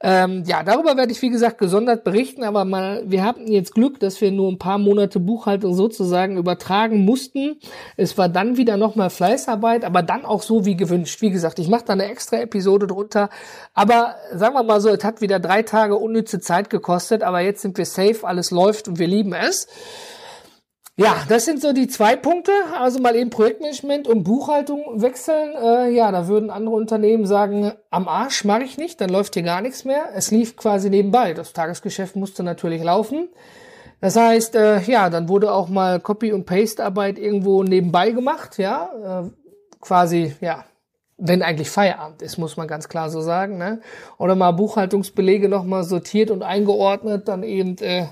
Ähm, 0.00 0.44
ja, 0.46 0.62
darüber 0.62 0.96
werde 0.96 1.12
ich, 1.12 1.20
wie 1.22 1.30
gesagt, 1.30 1.58
gesondert 1.58 2.04
berichten, 2.04 2.44
aber 2.44 2.64
mal, 2.64 3.02
wir 3.06 3.24
hatten 3.24 3.46
jetzt 3.50 3.74
Glück, 3.74 4.00
dass 4.00 4.20
wir 4.20 4.30
nur 4.30 4.50
ein 4.50 4.58
paar 4.58 4.78
Monate 4.78 5.20
Buchhaltung 5.20 5.74
sozusagen 5.74 6.38
übertragen 6.38 7.04
mussten. 7.04 7.60
Es 7.96 8.16
war 8.16 8.28
dann 8.28 8.56
wieder 8.56 8.76
nochmal 8.76 9.10
Fleißarbeit, 9.10 9.84
aber 9.84 10.02
dann 10.02 10.24
auch 10.24 10.42
so 10.42 10.64
wie 10.64 10.76
gewünscht. 10.76 11.20
Wie 11.20 11.30
gesagt, 11.30 11.58
ich 11.58 11.68
mache 11.68 11.84
da 11.84 11.92
eine 11.92 12.06
extra 12.06 12.38
Episode 12.38 12.86
drunter, 12.86 13.28
aber 13.74 14.14
sagen 14.32 14.54
wir 14.54 14.62
mal 14.62 14.80
so, 14.80 14.88
es 14.88 15.04
hat 15.04 15.20
wieder 15.20 15.40
drei 15.40 15.62
Tage 15.62 15.96
unnütze 15.96 16.40
Zeit 16.40 16.70
gekostet, 16.70 17.22
aber 17.22 17.40
jetzt 17.40 17.62
sind 17.62 17.76
wir 17.76 17.86
safe, 17.86 18.20
alles 18.22 18.50
läuft 18.50 18.88
und 18.88 18.98
wir 18.98 19.08
lieben 19.08 19.32
es. 19.34 19.66
Ja, 21.00 21.16
das 21.28 21.46
sind 21.46 21.62
so 21.62 21.72
die 21.72 21.88
zwei 21.88 22.14
Punkte. 22.14 22.52
Also 22.78 23.00
mal 23.00 23.16
eben 23.16 23.30
Projektmanagement 23.30 24.06
und 24.06 24.22
Buchhaltung 24.22 25.00
wechseln. 25.00 25.54
Äh, 25.56 25.90
ja, 25.90 26.12
da 26.12 26.28
würden 26.28 26.50
andere 26.50 26.74
Unternehmen 26.74 27.24
sagen, 27.24 27.72
am 27.90 28.06
Arsch 28.06 28.44
mache 28.44 28.64
ich 28.64 28.76
nicht, 28.76 29.00
dann 29.00 29.08
läuft 29.08 29.32
hier 29.32 29.42
gar 29.42 29.62
nichts 29.62 29.86
mehr. 29.86 30.10
Es 30.14 30.30
lief 30.30 30.56
quasi 30.56 30.90
nebenbei. 30.90 31.32
Das 31.32 31.54
Tagesgeschäft 31.54 32.16
musste 32.16 32.42
natürlich 32.42 32.82
laufen. 32.82 33.30
Das 34.02 34.16
heißt, 34.16 34.54
äh, 34.56 34.80
ja, 34.82 35.08
dann 35.08 35.30
wurde 35.30 35.52
auch 35.52 35.68
mal 35.68 36.00
Copy- 36.00 36.32
und 36.32 36.44
Paste-Arbeit 36.44 37.18
irgendwo 37.18 37.62
nebenbei 37.62 38.10
gemacht, 38.10 38.58
ja, 38.58 39.24
äh, 39.24 39.30
quasi, 39.80 40.34
ja, 40.40 40.64
wenn 41.18 41.42
eigentlich 41.42 41.68
Feierabend 41.68 42.22
ist, 42.22 42.38
muss 42.38 42.56
man 42.56 42.66
ganz 42.66 42.88
klar 42.88 43.10
so 43.10 43.20
sagen, 43.20 43.58
ne? 43.58 43.80
Oder 44.16 44.36
mal 44.36 44.52
Buchhaltungsbelege 44.52 45.50
nochmal 45.50 45.84
sortiert 45.84 46.30
und 46.30 46.42
eingeordnet, 46.42 47.28
dann 47.28 47.42
eben 47.42 47.76
äh, 47.78 48.06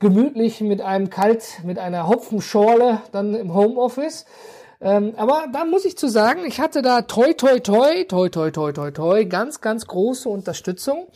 gemütlich 0.00 0.60
mit 0.60 0.80
einem 0.80 1.10
Kalt, 1.10 1.60
mit 1.64 1.78
einer 1.78 2.08
Hopfenschorle 2.08 3.02
dann 3.12 3.34
im 3.34 3.54
Homeoffice. 3.54 4.24
Ähm, 4.82 5.12
aber 5.16 5.44
da 5.52 5.66
muss 5.66 5.84
ich 5.84 5.98
zu 5.98 6.08
sagen, 6.08 6.40
ich 6.46 6.58
hatte 6.58 6.80
da 6.80 7.02
toi 7.02 7.34
toi 7.34 7.60
toi, 7.60 8.04
toi 8.04 8.30
toi 8.30 8.50
toi 8.50 8.72
toi 8.72 8.90
toi, 8.90 9.24
ganz, 9.26 9.60
ganz 9.60 9.86
große 9.86 10.28
Unterstützung. 10.28 11.08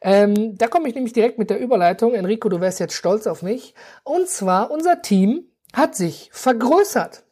Ähm, 0.00 0.56
da 0.56 0.66
komme 0.66 0.88
ich 0.88 0.94
nämlich 0.94 1.12
direkt 1.12 1.38
mit 1.38 1.50
der 1.50 1.60
Überleitung. 1.60 2.14
Enrico, 2.14 2.48
du 2.48 2.60
wärst 2.60 2.80
jetzt 2.80 2.94
stolz 2.94 3.26
auf 3.26 3.42
mich. 3.42 3.74
Und 4.02 4.28
zwar, 4.28 4.70
unser 4.70 5.02
Team 5.02 5.44
hat 5.74 5.94
sich 5.94 6.30
vergrößert. 6.32 7.24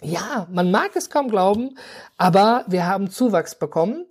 Ja, 0.00 0.46
man 0.52 0.70
mag 0.70 0.90
es 0.94 1.10
kaum 1.10 1.28
glauben, 1.28 1.76
aber 2.16 2.64
wir 2.68 2.86
haben 2.86 3.10
Zuwachs 3.10 3.58
bekommen. 3.58 4.06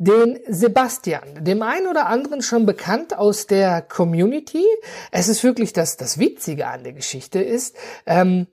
Den 0.00 0.38
Sebastian, 0.46 1.44
dem 1.44 1.60
einen 1.60 1.88
oder 1.88 2.06
anderen 2.06 2.40
schon 2.40 2.66
bekannt 2.66 3.18
aus 3.18 3.48
der 3.48 3.82
Community. 3.82 4.64
Es 5.10 5.28
ist 5.28 5.42
wirklich 5.42 5.72
das, 5.72 5.96
das 5.96 6.18
Witzige 6.18 6.68
an 6.68 6.84
der 6.84 6.92
Geschichte 6.92 7.40
ist, 7.40 7.76
ähm, 8.06 8.46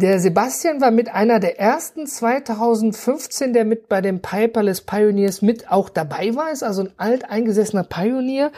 der 0.00 0.20
Sebastian 0.20 0.80
war 0.80 0.92
mit 0.92 1.12
einer 1.12 1.40
der 1.40 1.58
ersten 1.58 2.06
2015, 2.06 3.52
der 3.52 3.64
mit 3.64 3.88
bei 3.88 4.00
den 4.00 4.22
Piperless 4.22 4.82
Pioneers 4.82 5.42
mit 5.42 5.72
auch 5.72 5.88
dabei 5.88 6.36
war, 6.36 6.52
ist 6.52 6.62
also 6.62 6.82
ein 6.82 6.92
alteingesessener 6.98 7.82
Pionier. 7.82 8.52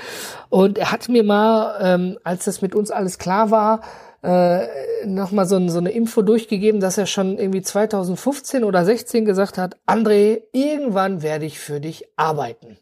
Und 0.51 0.77
er 0.77 0.93
hat 0.93 1.09
mir 1.09 1.25
mal, 1.25 1.79
ähm, 1.83 2.19
als 2.25 2.45
das 2.45 2.61
mit 2.61 2.75
uns 2.75 2.91
alles 2.91 3.17
klar 3.17 3.51
war, 3.51 3.81
äh, 4.23 4.67
nochmal 5.07 5.47
so, 5.47 5.69
so 5.69 5.79
eine 5.79 5.91
Info 5.91 6.23
durchgegeben, 6.23 6.81
dass 6.81 6.99
er 6.99 7.07
schon 7.07 7.39
irgendwie 7.39 7.63
2015 7.63 8.65
oder 8.65 8.85
16 8.85 9.25
gesagt 9.25 9.59
hat, 9.59 9.77
André, 9.87 10.43
irgendwann 10.53 11.23
werde 11.23 11.47
ich 11.47 11.59
für 11.59 11.81
dich 11.81 12.05
arbeiten. 12.17 12.79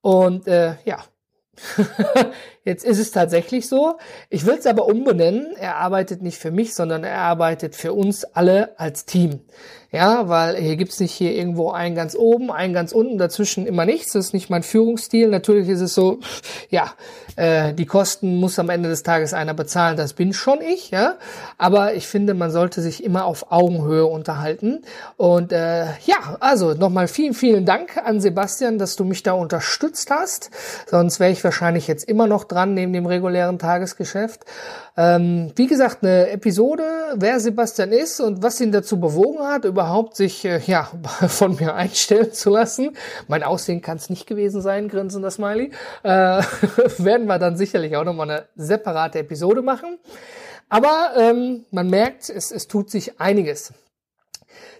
Und 0.00 0.46
äh, 0.46 0.76
ja, 0.84 1.04
Jetzt 2.66 2.84
ist 2.84 2.98
es 2.98 3.12
tatsächlich 3.12 3.68
so. 3.68 3.94
Ich 4.28 4.44
will 4.44 4.56
es 4.58 4.66
aber 4.66 4.86
umbenennen. 4.86 5.54
Er 5.56 5.76
arbeitet 5.76 6.20
nicht 6.20 6.36
für 6.36 6.50
mich, 6.50 6.74
sondern 6.74 7.04
er 7.04 7.18
arbeitet 7.18 7.76
für 7.76 7.92
uns 7.92 8.24
alle 8.24 8.76
als 8.76 9.04
Team. 9.04 9.38
Ja, 9.92 10.28
weil 10.28 10.56
hier 10.56 10.74
gibt's 10.74 10.98
nicht 10.98 11.12
hier 11.12 11.32
irgendwo 11.32 11.70
einen 11.70 11.94
ganz 11.94 12.16
oben, 12.16 12.50
einen 12.50 12.74
ganz 12.74 12.90
unten, 12.90 13.18
dazwischen 13.18 13.66
immer 13.66 13.84
nichts. 13.84 14.12
Das 14.12 14.26
ist 14.26 14.32
nicht 14.34 14.50
mein 14.50 14.64
Führungsstil. 14.64 15.28
Natürlich 15.28 15.68
ist 15.68 15.80
es 15.80 15.94
so, 15.94 16.18
ja, 16.68 16.92
äh, 17.36 17.72
die 17.72 17.86
Kosten 17.86 18.40
muss 18.40 18.58
am 18.58 18.68
Ende 18.68 18.88
des 18.88 19.04
Tages 19.04 19.32
einer 19.32 19.54
bezahlen. 19.54 19.96
Das 19.96 20.12
bin 20.12 20.32
schon 20.32 20.60
ich, 20.60 20.90
ja. 20.90 21.14
Aber 21.58 21.94
ich 21.94 22.08
finde, 22.08 22.34
man 22.34 22.50
sollte 22.50 22.82
sich 22.82 23.04
immer 23.04 23.26
auf 23.26 23.52
Augenhöhe 23.52 24.06
unterhalten. 24.06 24.82
Und 25.16 25.52
äh, 25.52 25.84
ja, 26.04 26.36
also 26.40 26.74
nochmal 26.74 27.06
vielen, 27.06 27.34
vielen 27.34 27.64
Dank 27.64 27.96
an 27.96 28.20
Sebastian, 28.20 28.78
dass 28.78 28.96
du 28.96 29.04
mich 29.04 29.22
da 29.22 29.32
unterstützt 29.32 30.10
hast. 30.10 30.50
Sonst 30.86 31.20
wäre 31.20 31.30
ich 31.30 31.44
wahrscheinlich 31.44 31.86
jetzt 31.86 32.08
immer 32.08 32.26
noch 32.26 32.42
dran 32.42 32.55
neben 32.64 32.92
dem 32.92 33.06
regulären 33.06 33.58
Tagesgeschäft. 33.58 34.44
Ähm, 34.96 35.52
wie 35.56 35.66
gesagt, 35.66 36.02
eine 36.02 36.30
Episode, 36.30 36.82
wer 37.14 37.38
Sebastian 37.38 37.92
ist 37.92 38.20
und 38.20 38.42
was 38.42 38.60
ihn 38.60 38.72
dazu 38.72 38.98
bewogen 38.98 39.46
hat, 39.46 39.64
überhaupt 39.64 40.16
sich 40.16 40.44
äh, 40.44 40.58
ja 40.66 40.84
von 41.28 41.56
mir 41.56 41.74
einstellen 41.74 42.32
zu 42.32 42.50
lassen. 42.50 42.96
Mein 43.28 43.42
Aussehen 43.42 43.82
kann 43.82 43.98
es 43.98 44.08
nicht 44.08 44.26
gewesen 44.26 44.62
sein, 44.62 44.88
grinsen 44.88 45.22
das 45.22 45.34
Smiley. 45.34 45.72
Äh, 46.02 46.08
werden 46.98 47.26
wir 47.26 47.38
dann 47.38 47.56
sicherlich 47.56 47.96
auch 47.96 48.04
nochmal 48.04 48.30
eine 48.30 48.46
separate 48.56 49.18
Episode 49.18 49.60
machen. 49.62 49.98
Aber 50.68 51.12
ähm, 51.16 51.64
man 51.70 51.88
merkt, 51.88 52.30
es, 52.30 52.50
es 52.50 52.66
tut 52.66 52.90
sich 52.90 53.20
einiges. 53.20 53.72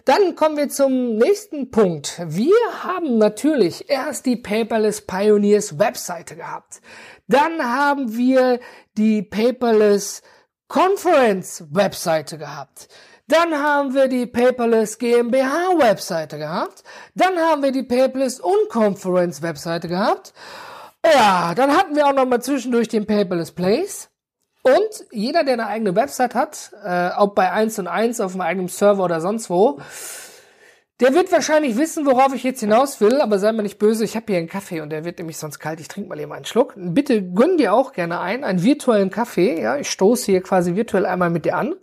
Dann 0.07 0.37
kommen 0.37 0.55
wir 0.55 0.69
zum 0.69 1.17
nächsten 1.17 1.69
Punkt. 1.69 2.21
Wir 2.27 2.55
haben 2.81 3.17
natürlich 3.17 3.89
erst 3.89 4.25
die 4.25 4.37
Paperless 4.37 5.01
Pioneers 5.01 5.79
Webseite 5.79 6.37
gehabt. 6.37 6.79
Dann 7.27 7.61
haben 7.61 8.15
wir 8.15 8.61
die 8.97 9.21
Paperless 9.21 10.21
Conference 10.69 11.65
Webseite 11.71 12.37
gehabt. 12.37 12.87
Dann 13.27 13.53
haben 13.61 13.93
wir 13.93 14.07
die 14.07 14.25
Paperless 14.25 14.97
GmbH 14.97 15.77
Webseite 15.77 16.37
gehabt. 16.37 16.85
Dann 17.13 17.37
haben 17.37 17.61
wir 17.61 17.73
die 17.73 17.83
Paperless 17.83 18.39
Unconference 18.39 19.41
Webseite 19.41 19.89
gehabt. 19.89 20.31
Ja, 21.03 21.53
dann 21.53 21.75
hatten 21.75 21.97
wir 21.97 22.07
auch 22.07 22.13
noch 22.13 22.25
mal 22.25 22.41
zwischendurch 22.41 22.87
den 22.87 23.05
Paperless 23.05 23.51
Place. 23.51 24.09
Und 24.63 25.05
jeder, 25.11 25.43
der 25.43 25.53
eine 25.53 25.67
eigene 25.67 25.95
Website 25.95 26.35
hat, 26.35 26.71
äh, 26.83 27.09
ob 27.17 27.35
bei 27.35 27.51
1 27.51 27.79
und 27.79 27.87
1 27.87 28.19
auf 28.19 28.33
einem 28.33 28.41
eigenen 28.41 28.67
Server 28.67 29.03
oder 29.03 29.21
sonst 29.21 29.49
wo, 29.49 29.79
der 30.99 31.13
wird 31.13 31.31
wahrscheinlich 31.31 31.77
wissen, 31.77 32.05
worauf 32.05 32.33
ich 32.33 32.43
jetzt 32.43 32.59
hinaus 32.59 32.99
will, 32.99 33.21
aber 33.21 33.37
sei 33.37 33.51
mir 33.51 33.61
nicht 33.61 33.77
böse, 33.77 34.03
ich 34.03 34.15
habe 34.15 34.25
hier 34.27 34.37
einen 34.37 34.49
Kaffee 34.49 34.81
und 34.81 34.89
der 34.89 35.05
wird 35.05 35.19
nämlich 35.19 35.37
sonst 35.37 35.59
kalt. 35.59 35.79
Ich 35.79 35.87
trinke 35.87 36.09
mal 36.09 36.19
eben 36.19 36.31
einen 36.31 36.45
Schluck. 36.45 36.73
Bitte 36.75 37.21
gönn 37.21 37.57
dir 37.57 37.73
auch 37.73 37.93
gerne 37.93 38.19
ein, 38.19 38.43
einen 38.43 38.63
virtuellen 38.63 39.11
Kaffee. 39.11 39.61
Ja, 39.61 39.77
ich 39.77 39.91
stoße 39.91 40.25
hier 40.31 40.41
quasi 40.41 40.75
virtuell 40.75 41.05
einmal 41.05 41.29
mit 41.29 41.45
dir 41.45 41.55
an. 41.55 41.75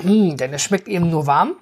Hm, 0.00 0.36
denn 0.36 0.54
es 0.54 0.62
schmeckt 0.62 0.88
eben 0.88 1.10
nur 1.10 1.26
warm. 1.26 1.56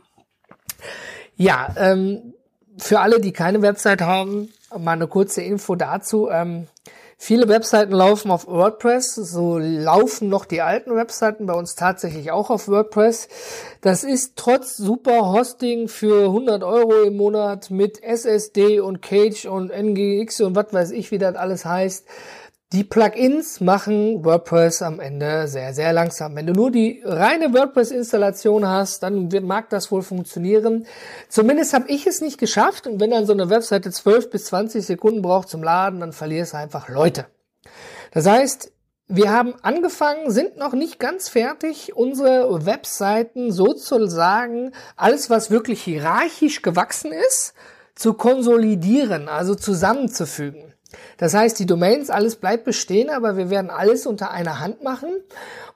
Ja, 1.36 1.74
ähm, 1.76 2.34
für 2.78 3.00
alle, 3.00 3.20
die 3.20 3.32
keine 3.32 3.60
Website 3.60 4.02
haben, 4.02 4.52
mal 4.76 4.92
eine 4.92 5.08
kurze 5.08 5.42
Info 5.42 5.74
dazu. 5.74 6.28
Ähm, 6.30 6.68
Viele 7.16 7.48
Webseiten 7.48 7.92
laufen 7.92 8.30
auf 8.30 8.46
WordPress, 8.46 9.14
so 9.14 9.58
laufen 9.58 10.28
noch 10.28 10.44
die 10.44 10.62
alten 10.62 10.94
Webseiten 10.94 11.46
bei 11.46 11.54
uns 11.54 11.74
tatsächlich 11.74 12.32
auch 12.32 12.50
auf 12.50 12.68
WordPress. 12.68 13.28
Das 13.80 14.04
ist 14.04 14.34
trotz 14.36 14.76
super 14.76 15.32
Hosting 15.32 15.88
für 15.88 16.26
100 16.26 16.62
Euro 16.64 17.02
im 17.02 17.16
Monat 17.16 17.70
mit 17.70 18.02
SSD 18.02 18.80
und 18.80 19.00
Cage 19.00 19.46
und 19.46 19.70
NGX 19.70 20.40
und 20.40 20.56
was 20.56 20.72
weiß 20.72 20.90
ich, 20.90 21.10
wie 21.10 21.18
das 21.18 21.36
alles 21.36 21.64
heißt 21.64 22.04
die 22.74 22.82
Plugins 22.82 23.60
machen 23.60 24.24
WordPress 24.24 24.82
am 24.82 24.98
Ende 24.98 25.46
sehr, 25.46 25.72
sehr 25.72 25.92
langsam. 25.92 26.34
Wenn 26.34 26.48
du 26.48 26.52
nur 26.52 26.72
die 26.72 27.02
reine 27.04 27.54
WordPress-Installation 27.54 28.66
hast, 28.66 29.04
dann 29.04 29.28
mag 29.42 29.70
das 29.70 29.92
wohl 29.92 30.02
funktionieren. 30.02 30.86
Zumindest 31.28 31.72
habe 31.72 31.88
ich 31.88 32.06
es 32.08 32.20
nicht 32.20 32.38
geschafft. 32.38 32.88
Und 32.88 32.98
wenn 32.98 33.12
dann 33.12 33.26
so 33.26 33.32
eine 33.32 33.48
Webseite 33.48 33.92
12 33.92 34.28
bis 34.28 34.46
20 34.46 34.84
Sekunden 34.84 35.22
braucht 35.22 35.48
zum 35.48 35.62
Laden, 35.62 36.00
dann 36.00 36.12
verlierst 36.12 36.54
du 36.54 36.56
einfach 36.56 36.88
Leute. 36.88 37.26
Das 38.10 38.26
heißt, 38.26 38.72
wir 39.06 39.30
haben 39.30 39.54
angefangen, 39.62 40.32
sind 40.32 40.56
noch 40.56 40.72
nicht 40.72 40.98
ganz 40.98 41.28
fertig, 41.28 41.94
unsere 41.94 42.66
Webseiten 42.66 43.52
sozusagen, 43.52 44.72
alles 44.96 45.30
was 45.30 45.50
wirklich 45.52 45.80
hierarchisch 45.82 46.62
gewachsen 46.62 47.12
ist, 47.12 47.54
zu 47.94 48.14
konsolidieren, 48.14 49.28
also 49.28 49.54
zusammenzufügen. 49.54 50.74
Das 51.18 51.34
heißt, 51.34 51.58
die 51.58 51.66
Domains, 51.66 52.10
alles 52.10 52.36
bleibt 52.36 52.64
bestehen, 52.64 53.10
aber 53.10 53.36
wir 53.36 53.50
werden 53.50 53.70
alles 53.70 54.06
unter 54.06 54.30
einer 54.30 54.60
Hand 54.60 54.82
machen. 54.82 55.10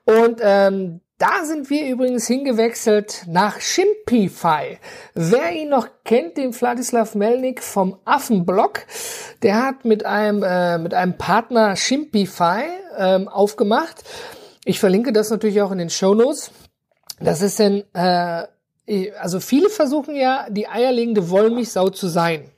Und 0.05 0.41
ähm, 0.43 1.01
da 1.19 1.45
sind 1.45 1.69
wir 1.69 1.89
übrigens 1.89 2.29
hingewechselt 2.29 3.25
nach 3.27 3.61
Shimpify. 3.61 4.79
Wer 5.15 5.53
ihn 5.53 5.69
noch 5.69 5.89
kennt, 6.05 6.37
den 6.37 6.53
Vladislav 6.53 7.17
Melnik 7.17 7.61
vom 7.61 7.99
Affenblog, 8.05 8.87
der 9.43 9.61
hat 9.61 9.85
mit 9.85 10.07
einem, 10.07 10.45
äh, 10.45 10.79
mit 10.79 10.95
einem 10.95 11.19
Partner 11.19 11.75
Shimpify 11.75 12.63
ähm, 12.97 13.27
aufgemacht. 13.27 14.05
Ich 14.65 14.79
verlinke 14.79 15.13
das 15.13 15.31
natürlich 15.31 15.61
auch 15.61 15.73
in 15.73 15.79
den 15.79 15.91
Show 15.91 16.15
Notes. 16.15 16.53
Das 17.21 17.43
ist 17.43 17.59
denn, 17.59 17.83
äh, 17.95 18.45
also 19.19 19.41
viele 19.41 19.71
versuchen 19.71 20.15
ja, 20.15 20.47
die 20.51 20.69
eierlegende 20.69 21.31
Wollmilchsau 21.31 21.91
zu 21.91 22.07
sein. 22.07 22.49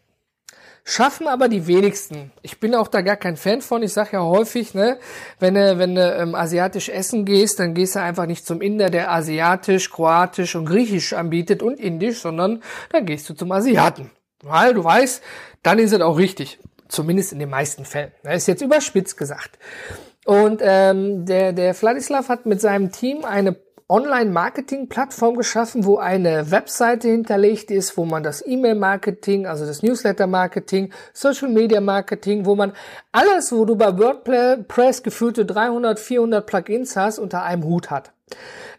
Schaffen 0.84 1.28
aber 1.28 1.48
die 1.48 1.66
wenigsten. 1.66 2.32
Ich 2.42 2.58
bin 2.58 2.74
auch 2.74 2.88
da 2.88 3.02
gar 3.02 3.16
kein 3.16 3.36
Fan 3.36 3.60
von. 3.60 3.82
Ich 3.82 3.92
sage 3.92 4.10
ja 4.14 4.22
häufig, 4.22 4.74
ne, 4.74 4.98
wenn 5.38 5.54
du, 5.54 5.78
wenn 5.78 5.94
du 5.94 6.14
ähm, 6.14 6.34
asiatisch 6.34 6.88
essen 6.88 7.24
gehst, 7.24 7.58
dann 7.60 7.74
gehst 7.74 7.96
du 7.96 8.00
einfach 8.00 8.26
nicht 8.26 8.46
zum 8.46 8.60
Inder, 8.60 8.90
der 8.90 9.12
asiatisch, 9.12 9.90
kroatisch 9.90 10.56
und 10.56 10.66
griechisch 10.66 11.12
anbietet 11.12 11.62
und 11.62 11.78
indisch, 11.78 12.20
sondern 12.20 12.62
dann 12.90 13.06
gehst 13.06 13.28
du 13.28 13.34
zum 13.34 13.52
Asiaten. 13.52 14.10
Weil 14.42 14.74
du 14.74 14.82
weißt, 14.82 15.22
dann 15.62 15.78
ist 15.78 15.92
es 15.92 16.00
auch 16.00 16.16
richtig. 16.16 16.58
Zumindest 16.88 17.32
in 17.32 17.38
den 17.38 17.50
meisten 17.50 17.84
Fällen. 17.84 18.12
Das 18.24 18.36
ist 18.36 18.46
jetzt 18.48 18.62
überspitzt 18.62 19.16
gesagt. 19.16 19.58
Und 20.24 20.60
ähm, 20.62 21.24
der, 21.24 21.52
der 21.52 21.74
Vladislav 21.74 22.28
hat 22.28 22.46
mit 22.46 22.60
seinem 22.60 22.90
Team 22.90 23.24
eine 23.24 23.56
Online-Marketing-Plattform 23.90 25.36
geschaffen, 25.36 25.84
wo 25.84 25.98
eine 25.98 26.50
Webseite 26.50 27.08
hinterlegt 27.08 27.70
ist, 27.70 27.96
wo 27.96 28.04
man 28.04 28.22
das 28.22 28.46
E-Mail-Marketing, 28.46 29.46
also 29.46 29.66
das 29.66 29.82
Newsletter-Marketing, 29.82 30.92
Social-Media-Marketing, 31.12 32.46
wo 32.46 32.54
man 32.54 32.72
alles, 33.12 33.52
wo 33.52 33.64
du 33.64 33.76
bei 33.76 33.98
WordPress 33.98 35.02
gefühlte 35.02 35.44
300, 35.44 35.98
400 35.98 36.46
Plugins 36.46 36.96
hast, 36.96 37.18
unter 37.18 37.42
einem 37.42 37.64
Hut 37.64 37.90
hat. 37.90 38.12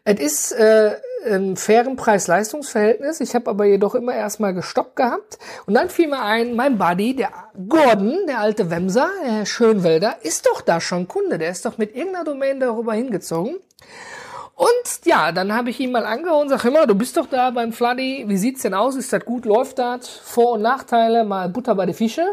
Es 0.04 0.20
ist 0.20 0.52
äh, 0.54 0.96
ein 1.30 1.56
fairen 1.56 1.96
Preis-Leistungs-Verhältnis. 1.96 3.20
Ich 3.20 3.36
habe 3.36 3.50
aber 3.50 3.66
jedoch 3.66 3.96
immer 3.96 4.16
erstmal 4.16 4.54
gestoppt 4.54 4.96
gehabt. 4.96 5.38
Und 5.66 5.76
dann 5.76 5.90
fiel 5.90 6.08
mir 6.08 6.24
ein, 6.24 6.56
mein 6.56 6.78
Buddy, 6.78 7.16
der 7.16 7.32
Gordon, 7.70 8.26
der 8.28 8.40
alte 8.40 8.72
Wemser, 8.72 9.10
der 9.26 9.46
Schönwälder, 9.46 10.16
ist 10.24 10.48
doch 10.48 10.62
da 10.62 10.82
schon 10.82 11.08
Kunde. 11.08 11.38
Der 11.38 11.52
ist 11.52 11.66
doch 11.66 11.78
mit 11.78 11.96
irgendeiner 11.96 12.26
Domain 12.26 12.60
darüber 12.60 12.94
hingezogen. 12.94 13.58
Und 14.62 15.06
ja, 15.06 15.32
dann 15.32 15.56
habe 15.56 15.72
ich 15.72 15.80
ihn 15.80 15.92
mal 15.92 16.06
angehauen 16.06 16.44
und 16.44 16.50
sage 16.50 16.68
immer, 16.68 16.86
du 16.86 16.94
bist 16.94 17.18
doch 17.18 17.26
da 17.26 17.50
beim 17.50 17.74
Fladdy, 17.74 18.26
wie 18.28 18.38
sieht's 18.38 18.62
denn 18.62 18.76
aus? 18.76 18.96
Ist 18.96 19.12
das 19.12 19.26
gut? 19.26 19.46
Läuft 19.46 19.80
das? 19.80 20.08
Vor- 20.08 20.52
und 20.52 20.62
Nachteile, 20.62 21.24
mal 21.24 21.50
Butter 21.50 21.74
bei 21.74 21.88
die 21.88 21.94
Fische. 21.94 22.28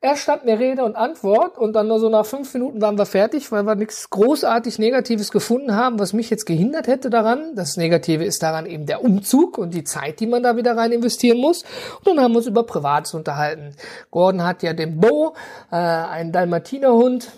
Er 0.00 0.14
stand 0.14 0.44
mir 0.44 0.60
Rede 0.60 0.84
und 0.84 0.94
Antwort 0.94 1.58
und 1.58 1.72
dann 1.72 1.88
nur 1.88 1.98
so 1.98 2.08
nach 2.08 2.24
fünf 2.24 2.54
Minuten 2.54 2.80
waren 2.80 2.96
wir 2.96 3.04
fertig, 3.04 3.50
weil 3.50 3.64
wir 3.64 3.74
nichts 3.74 4.10
großartig 4.10 4.78
Negatives 4.78 5.32
gefunden 5.32 5.74
haben, 5.74 5.98
was 5.98 6.12
mich 6.12 6.30
jetzt 6.30 6.44
gehindert 6.44 6.86
hätte 6.86 7.10
daran. 7.10 7.56
Das 7.56 7.76
Negative 7.76 8.24
ist 8.24 8.44
daran 8.44 8.66
eben 8.66 8.86
der 8.86 9.02
Umzug 9.02 9.58
und 9.58 9.74
die 9.74 9.82
Zeit, 9.82 10.20
die 10.20 10.28
man 10.28 10.44
da 10.44 10.56
wieder 10.56 10.76
rein 10.76 10.92
investieren 10.92 11.38
muss. 11.38 11.64
Und 11.98 12.06
dann 12.06 12.20
haben 12.20 12.30
wir 12.30 12.38
uns 12.38 12.46
über 12.46 12.62
Privates 12.62 13.12
unterhalten. 13.12 13.74
Gordon 14.12 14.44
hat 14.44 14.62
ja 14.62 14.72
den 14.72 15.00
Bo, 15.00 15.34
äh, 15.72 15.74
einen 15.74 16.30
Dalmatinerhund, 16.30 17.32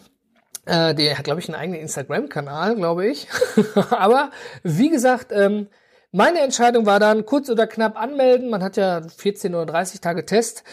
äh, 0.68 0.94
der 0.94 1.16
hat, 1.16 1.24
glaube 1.24 1.40
ich, 1.40 1.48
einen 1.48 1.56
eigenen 1.56 1.80
Instagram-Kanal, 1.80 2.76
glaube 2.76 3.06
ich. 3.06 3.26
Aber 3.90 4.30
wie 4.62 4.90
gesagt, 4.90 5.32
ähm, 5.32 5.68
meine 6.12 6.40
Entscheidung 6.40 6.86
war 6.86 7.00
dann 7.00 7.26
kurz 7.26 7.48
oder 7.50 7.66
knapp 7.66 8.00
anmelden. 8.00 8.50
Man 8.50 8.62
hat 8.62 8.76
ja 8.76 9.02
14 9.02 9.54
oder 9.54 9.66
30 9.66 10.00
Tage 10.00 10.26
Test. 10.26 10.64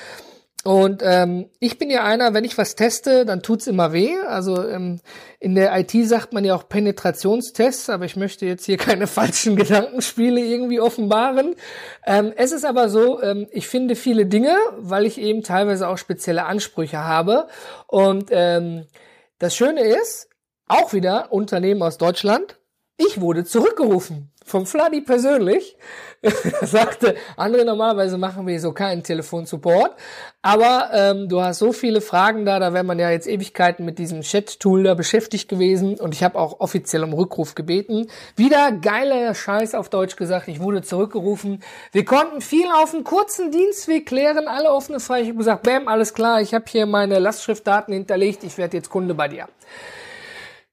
Und 0.65 1.03
ähm, 1.05 1.49
ich 1.59 1.77
bin 1.77 1.91
ja 1.91 2.03
einer, 2.03 2.33
wenn 2.33 2.43
ich 2.43 2.57
was 2.57 2.75
teste, 2.75 3.23
dann 3.23 3.43
tut's 3.43 3.67
immer 3.67 3.93
weh. 3.93 4.15
Also 4.27 4.67
ähm, 4.67 4.99
in 5.39 5.53
der 5.53 5.77
IT 5.77 5.91
sagt 6.07 6.33
man 6.33 6.43
ja 6.43 6.55
auch 6.55 6.67
Penetrationstests, 6.67 7.89
aber 7.89 8.05
ich 8.05 8.15
möchte 8.15 8.47
jetzt 8.47 8.65
hier 8.65 8.77
keine 8.77 9.07
falschen 9.07 9.55
Gedankenspiele 9.55 10.41
irgendwie 10.41 10.79
offenbaren. 10.79 11.55
Ähm, 12.05 12.33
es 12.35 12.51
ist 12.51 12.65
aber 12.65 12.89
so, 12.89 13.21
ähm, 13.21 13.47
ich 13.51 13.67
finde 13.67 13.95
viele 13.95 14.25
Dinge, 14.25 14.55
weil 14.77 15.05
ich 15.05 15.21
eben 15.21 15.43
teilweise 15.43 15.87
auch 15.87 15.99
spezielle 15.99 16.45
Ansprüche 16.45 16.97
habe. 16.97 17.47
Und 17.87 18.29
ähm, 18.31 18.87
das 19.39 19.55
Schöne 19.55 19.81
ist, 19.81 20.29
auch 20.67 20.93
wieder 20.93 21.31
Unternehmen 21.31 21.81
aus 21.81 21.97
Deutschland, 21.97 22.59
ich 22.97 23.19
wurde 23.19 23.43
zurückgerufen 23.43 24.31
vom 24.45 24.65
Fladdy 24.65 25.01
persönlich. 25.01 25.75
er 26.21 26.67
sagte, 26.67 27.15
andere 27.37 27.65
normalerweise 27.65 28.17
machen 28.17 28.47
wir 28.47 28.59
so 28.59 28.71
keinen 28.71 29.03
Telefonsupport, 29.03 29.95
aber 30.41 30.89
ähm, 30.93 31.29
du 31.29 31.41
hast 31.41 31.59
so 31.59 31.71
viele 31.71 32.01
Fragen 32.01 32.45
da, 32.45 32.57
da 32.59 32.73
wäre 32.73 32.83
man 32.83 32.97
ja 32.97 33.11
jetzt 33.11 33.27
Ewigkeiten 33.27 33.85
mit 33.85 33.99
diesem 33.99 34.21
Chat-Tool 34.21 34.83
da 34.83 34.93
beschäftigt 34.95 35.49
gewesen 35.49 35.99
und 35.99 36.15
ich 36.15 36.23
habe 36.23 36.39
auch 36.39 36.59
offiziell 36.61 37.03
um 37.03 37.13
Rückruf 37.13 37.53
gebeten. 37.53 38.07
Wieder 38.35 38.71
geiler 38.71 39.35
Scheiß 39.35 39.75
auf 39.75 39.89
Deutsch 39.89 40.15
gesagt, 40.15 40.47
ich 40.47 40.59
wurde 40.59 40.81
zurückgerufen. 40.81 41.61
Wir 41.91 42.05
konnten 42.05 42.41
viel 42.41 42.67
auf 42.67 42.93
einen 42.93 43.03
kurzen 43.03 43.51
Dienstweg 43.51 44.07
klären, 44.07 44.47
alle 44.47 44.71
offene 44.71 44.99
Fragen. 44.99 45.23
Ich 45.23 45.29
habe 45.29 45.37
gesagt, 45.37 45.63
bam, 45.63 45.87
alles 45.87 46.13
klar, 46.13 46.41
ich 46.41 46.53
habe 46.53 46.65
hier 46.67 46.85
meine 46.85 47.19
Lastschriftdaten 47.19 47.93
hinterlegt, 47.93 48.43
ich 48.43 48.57
werde 48.57 48.77
jetzt 48.77 48.89
Kunde 48.89 49.13
bei 49.13 49.27
dir. 49.27 49.47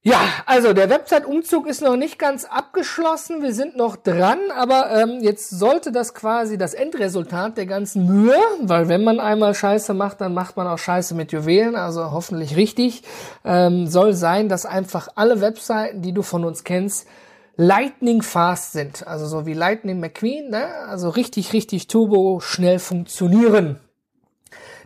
Ja, 0.05 0.21
also 0.47 0.73
der 0.73 0.91
Website-Umzug 0.91 1.69
ist 1.69 1.81
noch 1.81 1.95
nicht 1.95 2.19
ganz 2.19 2.45
abgeschlossen. 2.45 3.41
Wir 3.41 3.55
sind 3.55 3.77
noch 3.77 3.95
dran, 3.95 4.41
aber 4.53 4.91
ähm, 4.91 5.21
jetzt 5.21 5.49
sollte 5.51 5.93
das 5.93 6.13
quasi 6.13 6.59
das 6.59 6.75
Endresultat 6.75 7.57
der 7.57 7.67
ganzen 7.67 8.07
Mühe, 8.07 8.37
weil 8.63 8.89
wenn 8.89 9.05
man 9.05 9.21
einmal 9.21 9.55
Scheiße 9.55 9.95
macht, 9.95 10.21
dann 10.21 10.35
macht 10.35 10.57
man 10.57 10.67
auch 10.67 10.79
Scheiße 10.79 11.15
mit 11.15 11.31
Juwelen, 11.31 11.77
also 11.77 12.11
hoffentlich 12.11 12.57
richtig, 12.57 13.05
ähm, 13.45 13.87
soll 13.87 14.13
sein, 14.13 14.49
dass 14.49 14.67
einfach 14.67 15.07
alle 15.15 15.41
Webseiten, 15.41 16.03
die 16.03 16.13
du 16.13 16.23
von 16.23 16.45
uns 16.45 16.65
kennst, 16.65 17.07
Lightning 17.55 18.23
fast 18.23 18.73
sind. 18.73 19.07
Also 19.07 19.27
so 19.27 19.47
wie 19.47 19.55
Lightning 19.55 20.01
McQueen, 20.01 20.51
ne? 20.51 20.67
also 20.89 21.11
richtig, 21.11 21.53
richtig 21.53 21.87
turbo 21.87 22.41
schnell 22.41 22.81
funktionieren. 22.81 23.79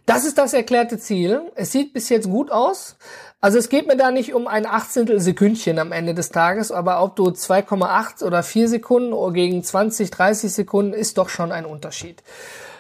Das 0.07 0.25
ist 0.25 0.39
das 0.39 0.55
erklärte 0.55 0.99
Ziel. 0.99 1.51
Es 1.57 1.73
sieht 1.73 1.93
bis 1.93 2.09
jetzt 2.11 2.31
gut 2.31 2.53
aus. 2.53 2.97
Also 3.41 3.59
es 3.59 3.69
geht 3.69 3.87
mir 3.87 3.97
da 3.97 4.11
nicht 4.11 4.35
um 4.35 4.47
ein 4.47 4.67
Achtzehntel 4.67 5.21
Sekündchen 5.21 5.79
am 5.79 5.93
Ende 5.93 6.15
des 6.15 6.31
Tages, 6.31 6.73
aber 6.73 7.03
ob 7.03 7.17
du 7.17 7.25
2,8 7.25 8.25
oder 8.25 8.43
4 8.43 8.69
Sekunden 8.69 9.13
oder 9.13 9.35
gegen 9.35 9.63
20, 9.63 10.11
30 10.11 10.53
Sekunden 10.53 10.95
ist 10.95 11.19
doch 11.19 11.29
schon 11.29 11.53
ein 11.53 11.67
Unterschied. 11.67 12.23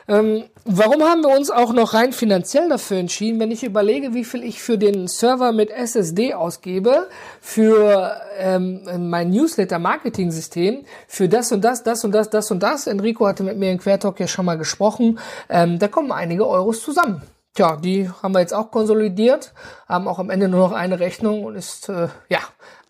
Ähm, 0.09 0.45
warum 0.65 1.03
haben 1.03 1.23
wir 1.23 1.37
uns 1.37 1.51
auch 1.51 1.73
noch 1.73 1.93
rein 1.93 2.13
finanziell 2.13 2.69
dafür 2.69 2.99
entschieden, 2.99 3.41
wenn 3.41 3.51
ich 3.51 3.65
überlege, 3.65 4.15
wie 4.15 4.25
viel 4.25 4.45
ich 4.45 4.63
für 4.63 4.79
den 4.79 5.09
Server 5.09 5.53
mit 5.53 5.71
SSD 5.71 6.33
ausgebe, 6.33 7.09
für 7.41 8.21
ähm, 8.39 8.83
mein 9.11 9.31
Newsletter-Marketing-System, 9.31 10.85
für 11.09 11.29
das 11.29 11.51
und 11.51 11.65
das, 11.65 11.83
das 11.83 12.05
und 12.05 12.13
das, 12.13 12.31
das 12.31 12.51
und 12.51 12.63
das. 12.63 12.87
Enrico 12.87 13.27
hatte 13.27 13.43
mit 13.43 13.59
mir 13.59 13.73
in 13.73 13.79
Quertalk 13.79 14.21
ja 14.21 14.29
schon 14.29 14.47
mal 14.47 14.59
gesprochen. 14.59 15.19
Ähm, 15.49 15.79
da 15.81 15.89
kommen 15.89 16.13
einige 16.13 16.47
Euros 16.47 16.83
zusammen. 16.83 17.23
Tja, 17.57 17.77
die 17.77 18.11
haben 18.23 18.35
wir 18.35 18.41
jetzt 18.41 18.53
auch 18.53 18.71
konsolidiert, 18.71 19.55
haben 19.89 20.09
auch 20.09 20.19
am 20.19 20.29
Ende 20.29 20.47
nur 20.47 20.61
noch 20.61 20.73
eine 20.73 21.01
Rechnung 21.01 21.43
und 21.43 21.57
ist 21.57 21.89
äh, 21.89 22.09
ja 22.29 22.41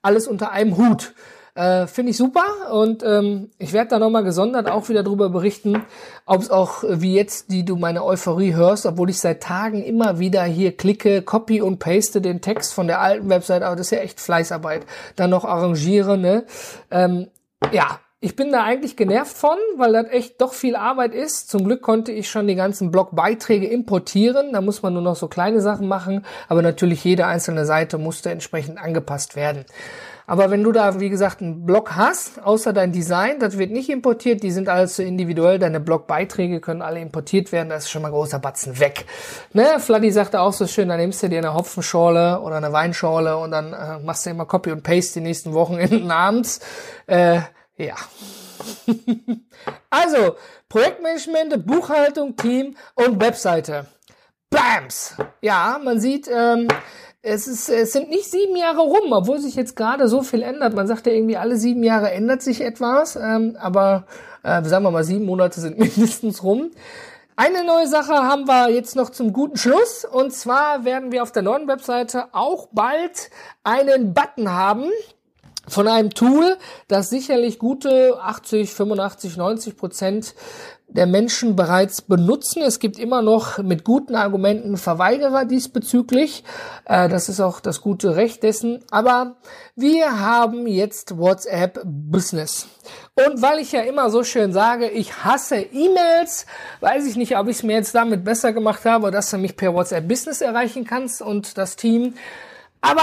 alles 0.03 0.27
unter 0.27 0.51
einem 0.51 0.77
Hut. 0.77 1.15
Äh, 1.55 1.87
Finde 1.87 2.11
ich 2.11 2.17
super 2.17 2.43
und 2.73 3.05
ähm, 3.05 3.51
ich 3.59 3.73
werde 3.73 3.91
da 3.91 3.99
nochmal 4.01 4.25
gesondert 4.25 4.69
auch 4.69 4.89
wieder 4.89 5.05
drüber 5.05 5.31
berichten, 5.31 5.85
ob 6.27 6.43
es 6.43 6.51
auch 6.51 6.83
äh, 6.83 7.01
wie 7.01 7.15
jetzt, 7.15 7.53
die 7.53 7.65
du 7.65 7.77
meine 7.77 8.05
Euphorie 8.05 8.55
hörst, 8.55 8.87
obwohl 8.87 9.09
ich 9.09 9.21
seit 9.21 9.41
Tagen 9.41 9.85
immer 9.85 10.19
wieder 10.19 10.43
hier 10.43 10.77
klicke, 10.77 11.23
copy 11.23 11.63
und 11.63 11.79
paste 11.79 12.21
den 12.21 12.41
Text 12.41 12.75
von 12.75 12.89
der 12.89 13.01
alten 13.01 13.29
Website, 13.29 13.63
aber 13.63 13.77
das 13.77 13.87
ist 13.87 13.93
ja 13.93 13.99
echt 13.99 14.19
Fleißarbeit, 14.19 14.85
dann 15.15 15.31
noch 15.31 15.45
arrangiere, 15.45 16.19
ne? 16.19 16.45
Ähm, 16.91 17.29
ja, 17.73 18.01
ich 18.21 18.35
bin 18.35 18.51
da 18.51 18.65
eigentlich 18.65 18.97
genervt 18.97 19.37
von, 19.37 19.59
weil 19.77 19.93
das 19.93 20.07
echt 20.09 20.41
doch 20.41 20.55
viel 20.55 20.75
Arbeit 20.75 21.15
ist. 21.15 21.51
Zum 21.51 21.65
Glück 21.65 21.83
konnte 21.83 22.13
ich 22.13 22.31
schon 22.31 22.47
die 22.47 22.55
ganzen 22.55 22.91
Blogbeiträge 22.91 23.67
importieren. 23.67 24.53
Da 24.53 24.63
muss 24.63 24.83
man 24.83 24.95
nur 24.95 25.03
noch 25.03 25.17
so 25.17 25.29
kleine 25.29 25.61
Sachen 25.61 25.87
machen. 25.87 26.25
Aber 26.49 26.63
natürlich 26.63 27.05
jede 27.05 27.27
einzelne 27.27 27.67
Seite 27.67 27.99
musste 27.99 28.31
entsprechend 28.31 28.79
angepasst 28.79 29.37
werden. 29.37 29.67
Aber 30.27 30.51
wenn 30.51 30.65
du 30.65 30.73
da, 30.73 30.99
wie 30.99 31.11
gesagt, 31.11 31.41
einen 31.41 31.65
Blog 31.65 31.95
hast, 31.95 32.43
außer 32.43 32.73
dein 32.73 32.91
Design, 32.91 33.39
das 33.39 33.59
wird 33.59 33.71
nicht 33.71 33.89
importiert, 33.89 34.43
die 34.43 34.51
sind 34.51 34.69
alles 34.69 34.97
so 34.97 35.03
individuell, 35.03 35.61
deine 35.61 35.79
Blogbeiträge 35.79 36.61
können 36.61 36.83
alle 36.83 37.01
importiert 37.01 37.53
werden, 37.53 37.69
da 37.69 37.77
ist 37.77 37.91
schon 37.91 38.03
mal 38.03 38.11
großer 38.11 38.41
Batzen 38.41 38.81
weg. 38.81 39.07
Ne, 39.53 39.79
Fladdy 39.79 40.11
sagte 40.11 40.41
auch 40.41 40.53
so 40.53 40.67
schön, 40.67 40.89
dann 40.89 40.99
nimmst 40.99 41.23
du 41.23 41.29
dir 41.29 41.39
eine 41.39 41.55
Hopfenschorle 41.55 42.41
oder 42.41 42.57
eine 42.57 42.73
Weinschorle 42.73 43.37
und 43.37 43.53
dann 43.53 43.73
äh, 43.73 44.01
machst 44.01 44.27
du 44.27 44.31
immer 44.31 44.47
Copy 44.47 44.73
und 44.73 44.83
Paste 44.83 45.21
die 45.21 45.27
nächsten 45.27 45.53
Wochenenden 45.53 46.11
abends. 46.11 46.59
Äh, 47.07 47.43
ja. 47.77 47.95
also, 49.91 50.37
Projektmanagement, 50.69 51.67
Buchhaltung, 51.67 52.37
Team 52.37 52.77
und 52.95 53.21
Webseite. 53.21 53.87
Bams! 54.51 55.15
Ja, 55.43 55.81
man 55.83 56.01
sieht, 56.01 56.29
ähm, 56.33 56.69
es, 57.23 57.47
ist, 57.47 57.69
es 57.69 57.93
sind 57.93 58.09
nicht 58.09 58.31
sieben 58.31 58.57
Jahre 58.57 58.81
rum, 58.81 59.13
obwohl 59.13 59.39
sich 59.39 59.57
jetzt 59.57 59.75
gerade 59.75 60.09
so 60.09 60.23
viel 60.23 60.43
ändert. 60.43 60.75
Man 60.75 60.87
sagt 60.87 61.07
ja 61.07 61.13
irgendwie, 61.13 61.37
alle 61.37 61.57
sieben 61.57 61.83
Jahre 61.83 62.11
ändert 62.13 62.43
sich 62.43 62.61
etwas, 62.61 63.17
ähm, 63.17 63.57
aber 63.61 64.07
äh, 64.43 64.63
sagen 64.65 64.85
wir 64.85 64.91
mal, 64.93 65.05
sieben 65.05 65.27
Monate 65.27 65.61
sind 65.61 65.79
mindestens 65.79 66.43
rum. 66.43 66.71
Eine 67.39 67.65
neue 67.65 67.87
Sache 67.87 68.15
haben 68.15 68.47
wir 68.47 68.71
jetzt 68.71 68.97
noch 68.97 69.11
zum 69.11 69.35
guten 69.35 69.59
Schluss. 69.59 70.07
Und 70.07 70.33
zwar 70.33 70.87
werden 70.87 71.13
wir 71.13 71.23
auf 71.23 71.33
der 71.33 71.43
neuen 71.43 71.69
Webseite 71.69 72.29
auch 72.33 72.69
bald 72.73 73.31
einen 73.63 74.15
Button 74.15 74.51
haben, 74.51 74.91
von 75.69 75.89
einem 75.89 76.11
Tool, 76.11 76.57
das 76.89 77.11
sicherlich 77.11 77.59
gute 77.59 78.19
80, 78.21 78.73
85, 78.73 79.37
90 79.37 79.77
Prozent 79.77 80.35
der 80.89 81.07
Menschen 81.07 81.57
bereits 81.57 82.01
benutzen. 82.01 82.63
Es 82.63 82.79
gibt 82.79 82.99
immer 82.99 83.21
noch 83.21 83.59
mit 83.59 83.85
guten 83.85 84.15
Argumenten 84.15 84.77
Verweigerer 84.77 85.45
diesbezüglich. 85.45 86.45
Äh, 86.85 87.09
das 87.09 87.29
ist 87.29 87.41
auch 87.41 87.61
das 87.61 87.81
gute 87.81 88.15
Recht 88.17 88.43
dessen. 88.43 88.85
Aber 88.91 89.37
wir 89.75 90.21
haben 90.21 90.67
jetzt 90.67 91.19
WhatsApp 91.19 91.81
Business. 91.85 92.69
Und 93.15 93.43
weil 93.43 93.59
ich 93.59 93.73
ja 93.73 93.81
immer 93.81 94.11
so 94.11 94.23
schön 94.23 94.53
sage, 94.53 94.89
ich 94.89 95.25
hasse 95.25 95.57
E-Mails, 95.57 96.47
weiß 96.81 97.07
ich 97.07 97.17
nicht, 97.17 97.37
ob 97.37 97.49
ich 97.49 97.57
es 97.57 97.63
mir 97.63 97.77
jetzt 97.77 97.95
damit 97.95 98.25
besser 98.25 98.53
gemacht 98.53 98.85
habe, 98.85 99.11
dass 99.11 99.31
du 99.31 99.39
mich 99.39 99.57
per 99.57 99.75
WhatsApp 99.75 100.07
Business 100.07 100.41
erreichen 100.41 100.85
kannst 100.85 101.21
und 101.21 101.59
das 101.59 101.75
Team. 101.75 102.15
Aber 102.81 103.03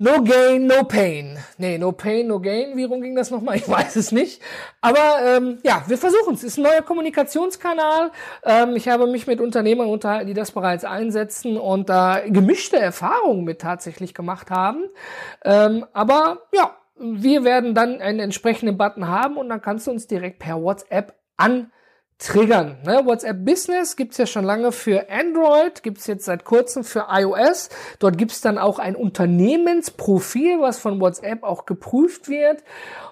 No 0.00 0.22
gain, 0.22 0.68
no 0.68 0.84
pain. 0.84 1.38
Nee, 1.56 1.76
no 1.76 1.90
pain, 1.90 2.28
no 2.28 2.38
gain. 2.38 2.76
Wie 2.76 2.84
rum 2.84 3.00
ging 3.00 3.16
das 3.16 3.32
nochmal? 3.32 3.56
Ich 3.56 3.68
weiß 3.68 3.96
es 3.96 4.12
nicht. 4.12 4.40
Aber 4.80 5.20
ähm, 5.24 5.58
ja, 5.64 5.82
wir 5.88 5.98
versuchen 5.98 6.34
es. 6.34 6.44
Ist 6.44 6.56
ein 6.56 6.62
neuer 6.62 6.82
Kommunikationskanal. 6.82 8.12
Ähm, 8.44 8.76
ich 8.76 8.88
habe 8.88 9.08
mich 9.08 9.26
mit 9.26 9.40
Unternehmern 9.40 9.88
unterhalten, 9.88 10.28
die 10.28 10.34
das 10.34 10.52
bereits 10.52 10.84
einsetzen 10.84 11.56
und 11.56 11.88
da 11.88 12.20
gemischte 12.24 12.78
Erfahrungen 12.78 13.42
mit 13.42 13.60
tatsächlich 13.60 14.14
gemacht 14.14 14.52
haben. 14.52 14.84
Ähm, 15.44 15.84
aber 15.92 16.42
ja, 16.52 16.76
wir 16.96 17.42
werden 17.42 17.74
dann 17.74 18.00
einen 18.00 18.20
entsprechenden 18.20 18.78
Button 18.78 19.08
haben 19.08 19.36
und 19.36 19.48
dann 19.48 19.60
kannst 19.60 19.88
du 19.88 19.90
uns 19.90 20.06
direkt 20.06 20.38
per 20.38 20.62
WhatsApp 20.62 21.14
an 21.36 21.72
triggern. 22.18 22.78
Ne? 22.84 23.02
WhatsApp 23.04 23.44
Business 23.44 23.96
gibt's 23.96 24.18
ja 24.18 24.26
schon 24.26 24.44
lange 24.44 24.72
für 24.72 25.08
Android, 25.08 25.82
gibt's 25.82 26.06
jetzt 26.06 26.24
seit 26.24 26.44
kurzem 26.44 26.84
für 26.84 27.06
iOS. 27.10 27.70
Dort 27.98 28.18
gibt's 28.18 28.40
dann 28.40 28.58
auch 28.58 28.78
ein 28.78 28.96
Unternehmensprofil, 28.96 30.60
was 30.60 30.78
von 30.78 31.00
WhatsApp 31.00 31.44
auch 31.44 31.64
geprüft 31.64 32.28
wird. 32.28 32.64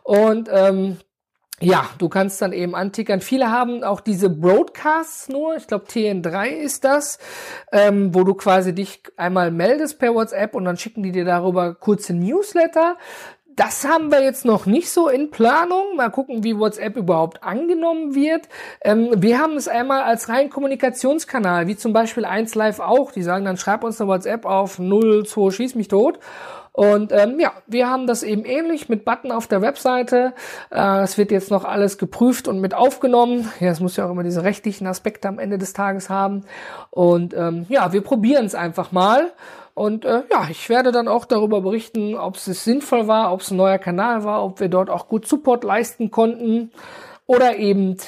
Und 0.03 0.49
ähm, 0.53 0.99
ja, 1.59 1.89
du 1.97 2.11
kannst 2.11 2.43
dann 2.43 2.53
eben 2.53 2.75
antickern. 2.75 3.23
Viele 3.23 3.51
haben 3.51 3.83
auch 3.83 4.01
diese 4.01 4.29
Broadcasts 4.29 5.31
nur, 5.31 5.57
ich 5.57 5.67
glaube 5.67 5.87
TN3 5.87 6.49
ist 6.49 6.85
das, 6.85 7.19
ähm, 7.73 8.15
wo 8.15 8.25
du 8.25 8.35
quasi 8.35 8.75
dich 8.75 9.03
einmal 9.17 9.51
meldest 9.51 9.99
per 9.99 10.15
WhatsApp 10.15 10.55
und 10.55 10.67
dann 10.67 10.77
schicken 10.77 11.03
die 11.03 11.13
dir 11.13 11.25
darüber 11.25 11.75
kurze 11.75 12.13
Newsletter. 12.13 12.99
Das 13.57 13.89
haben 13.89 14.13
wir 14.13 14.23
jetzt 14.23 14.45
noch 14.45 14.67
nicht 14.67 14.91
so 14.91 15.09
in 15.09 15.31
Planung. 15.31 15.97
Mal 15.97 16.11
gucken, 16.11 16.45
wie 16.45 16.59
WhatsApp 16.59 16.95
überhaupt 16.95 17.43
angenommen 17.43 18.15
wird. 18.15 18.51
Ähm, 18.83 19.09
wir 19.17 19.39
haben 19.39 19.57
es 19.57 19.67
einmal 19.67 20.03
als 20.03 20.29
rein 20.29 20.51
Kommunikationskanal, 20.51 21.67
wie 21.67 21.75
zum 21.75 21.95
Beispiel 21.95 22.27
1Live 22.27 22.81
auch. 22.81 23.13
Die 23.13 23.23
sagen 23.23 23.47
dann, 23.47 23.57
schreib 23.57 23.83
uns 23.83 23.99
eine 23.99 24.09
WhatsApp 24.09 24.45
auf 24.45 24.77
02 24.77 25.51
schieß 25.51 25.75
mich 25.75 25.89
tot. 25.89 26.19
Und 26.73 27.11
ähm, 27.13 27.41
ja, 27.41 27.53
wir 27.67 27.89
haben 27.89 28.07
das 28.07 28.23
eben 28.23 28.45
ähnlich 28.45 28.91
mit 28.91 29.07
Button 29.07 29.33
auf 29.33 29.47
der 29.47 29.63
Webseite. 29.63 30.35
Äh, 30.71 31.01
es 31.01 31.17
wird 31.17 31.31
jetzt 31.31 31.51
noch 31.51 31.65
alles 31.65 31.97
geprüft 31.97 32.49
und 32.49 32.61
mit 32.61 32.75
aufgenommen. 32.75 33.51
Ja, 33.61 33.71
es 33.71 33.81
muss 33.81 33.97
ja 33.97 34.05
auch 34.05 34.11
immer 34.11 34.23
diese 34.23 34.45
rechtlichen 34.45 34.87
Aspekte 34.87 35.29
am 35.29 35.39
Ende 35.39 35.57
des 35.57 35.73
Tages 35.73 36.11
haben. 36.11 36.45
Und 36.91 37.33
ähm, 37.33 37.65
ja, 37.71 37.95
wir 37.95 38.03
probieren 38.03 38.45
es 38.45 38.55
einfach 38.55 38.93
mal. 38.93 39.33
Und 39.77 40.07
äh, 40.07 40.23
ja, 40.31 40.49
ich 40.49 40.71
werde 40.71 40.91
dann 40.91 41.07
auch 41.07 41.27
darüber 41.27 41.61
berichten, 41.61 42.15
ob 42.15 42.37
es 42.37 42.47
sinnvoll 42.47 43.09
war, 43.09 43.31
ob 43.31 43.43
es 43.43 43.51
ein 43.51 43.59
neuer 43.59 43.77
Kanal 43.77 44.25
war, 44.25 44.43
ob 44.43 44.59
wir 44.59 44.71
dort 44.71 44.89
auch 44.89 45.07
gut 45.07 45.29
Support 45.29 45.65
leisten 45.65 46.11
konnten 46.11 46.73
oder 47.27 47.57
eben, 47.57 47.99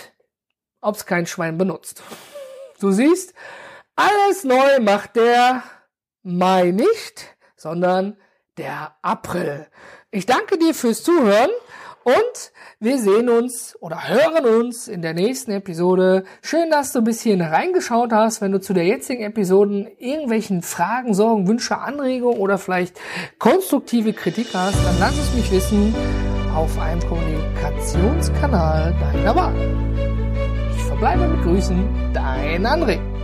ob 0.81 0.97
es 0.97 1.05
kein 1.05 1.27
Schwein 1.27 1.59
benutzt. 1.59 2.03
Du 2.81 2.91
siehst, 2.91 3.35
alles 3.97 4.45
neu 4.45 4.81
macht 4.81 5.17
der 5.17 5.63
Mai 6.23 6.71
nicht, 6.71 7.37
sondern 7.55 8.17
der 8.57 8.97
April. 9.03 9.67
Ich 10.11 10.25
danke 10.25 10.57
dir 10.57 10.73
fürs 10.73 11.03
Zuhören 11.03 11.51
und 12.09 12.53
wir 12.81 12.99
sehen 12.99 13.29
uns 13.29 13.77
oder 13.81 14.09
hören 14.09 14.47
uns 14.47 14.89
in 14.89 15.03
der 15.03 15.13
nächsten 15.13 15.51
Episode. 15.51 16.25
Schön, 16.41 16.71
dass 16.71 16.93
du 16.93 17.03
bis 17.03 17.21
hierhin 17.21 17.43
reingeschaut 17.43 18.13
hast. 18.13 18.41
Wenn 18.41 18.53
du 18.53 18.61
zu 18.61 18.73
der 18.73 18.85
jetzigen 18.85 19.25
Episoden 19.25 19.87
irgendwelchen 19.99 20.63
Fragen, 20.63 21.13
Sorgen, 21.13 21.47
Wünsche, 21.47 21.77
Anregungen 21.77 22.39
oder 22.39 22.57
vielleicht 22.57 22.99
konstruktive 23.39 24.15
Kritik 24.15 24.49
hast, 24.55 24.83
dann 24.87 24.99
lass 24.99 25.19
es 25.19 25.35
mich 25.35 25.53
wissen 25.53 25.95
auf 26.55 26.79
einem 26.79 27.01
Kommunikationskanal 27.07 28.95
deiner 28.99 29.37
Wahl. 29.37 29.55
Ich 30.75 30.83
verbleibe 30.85 31.29
mit 31.29 31.43
Grüßen, 31.43 32.13
dein 32.15 32.67
André. 32.67 33.18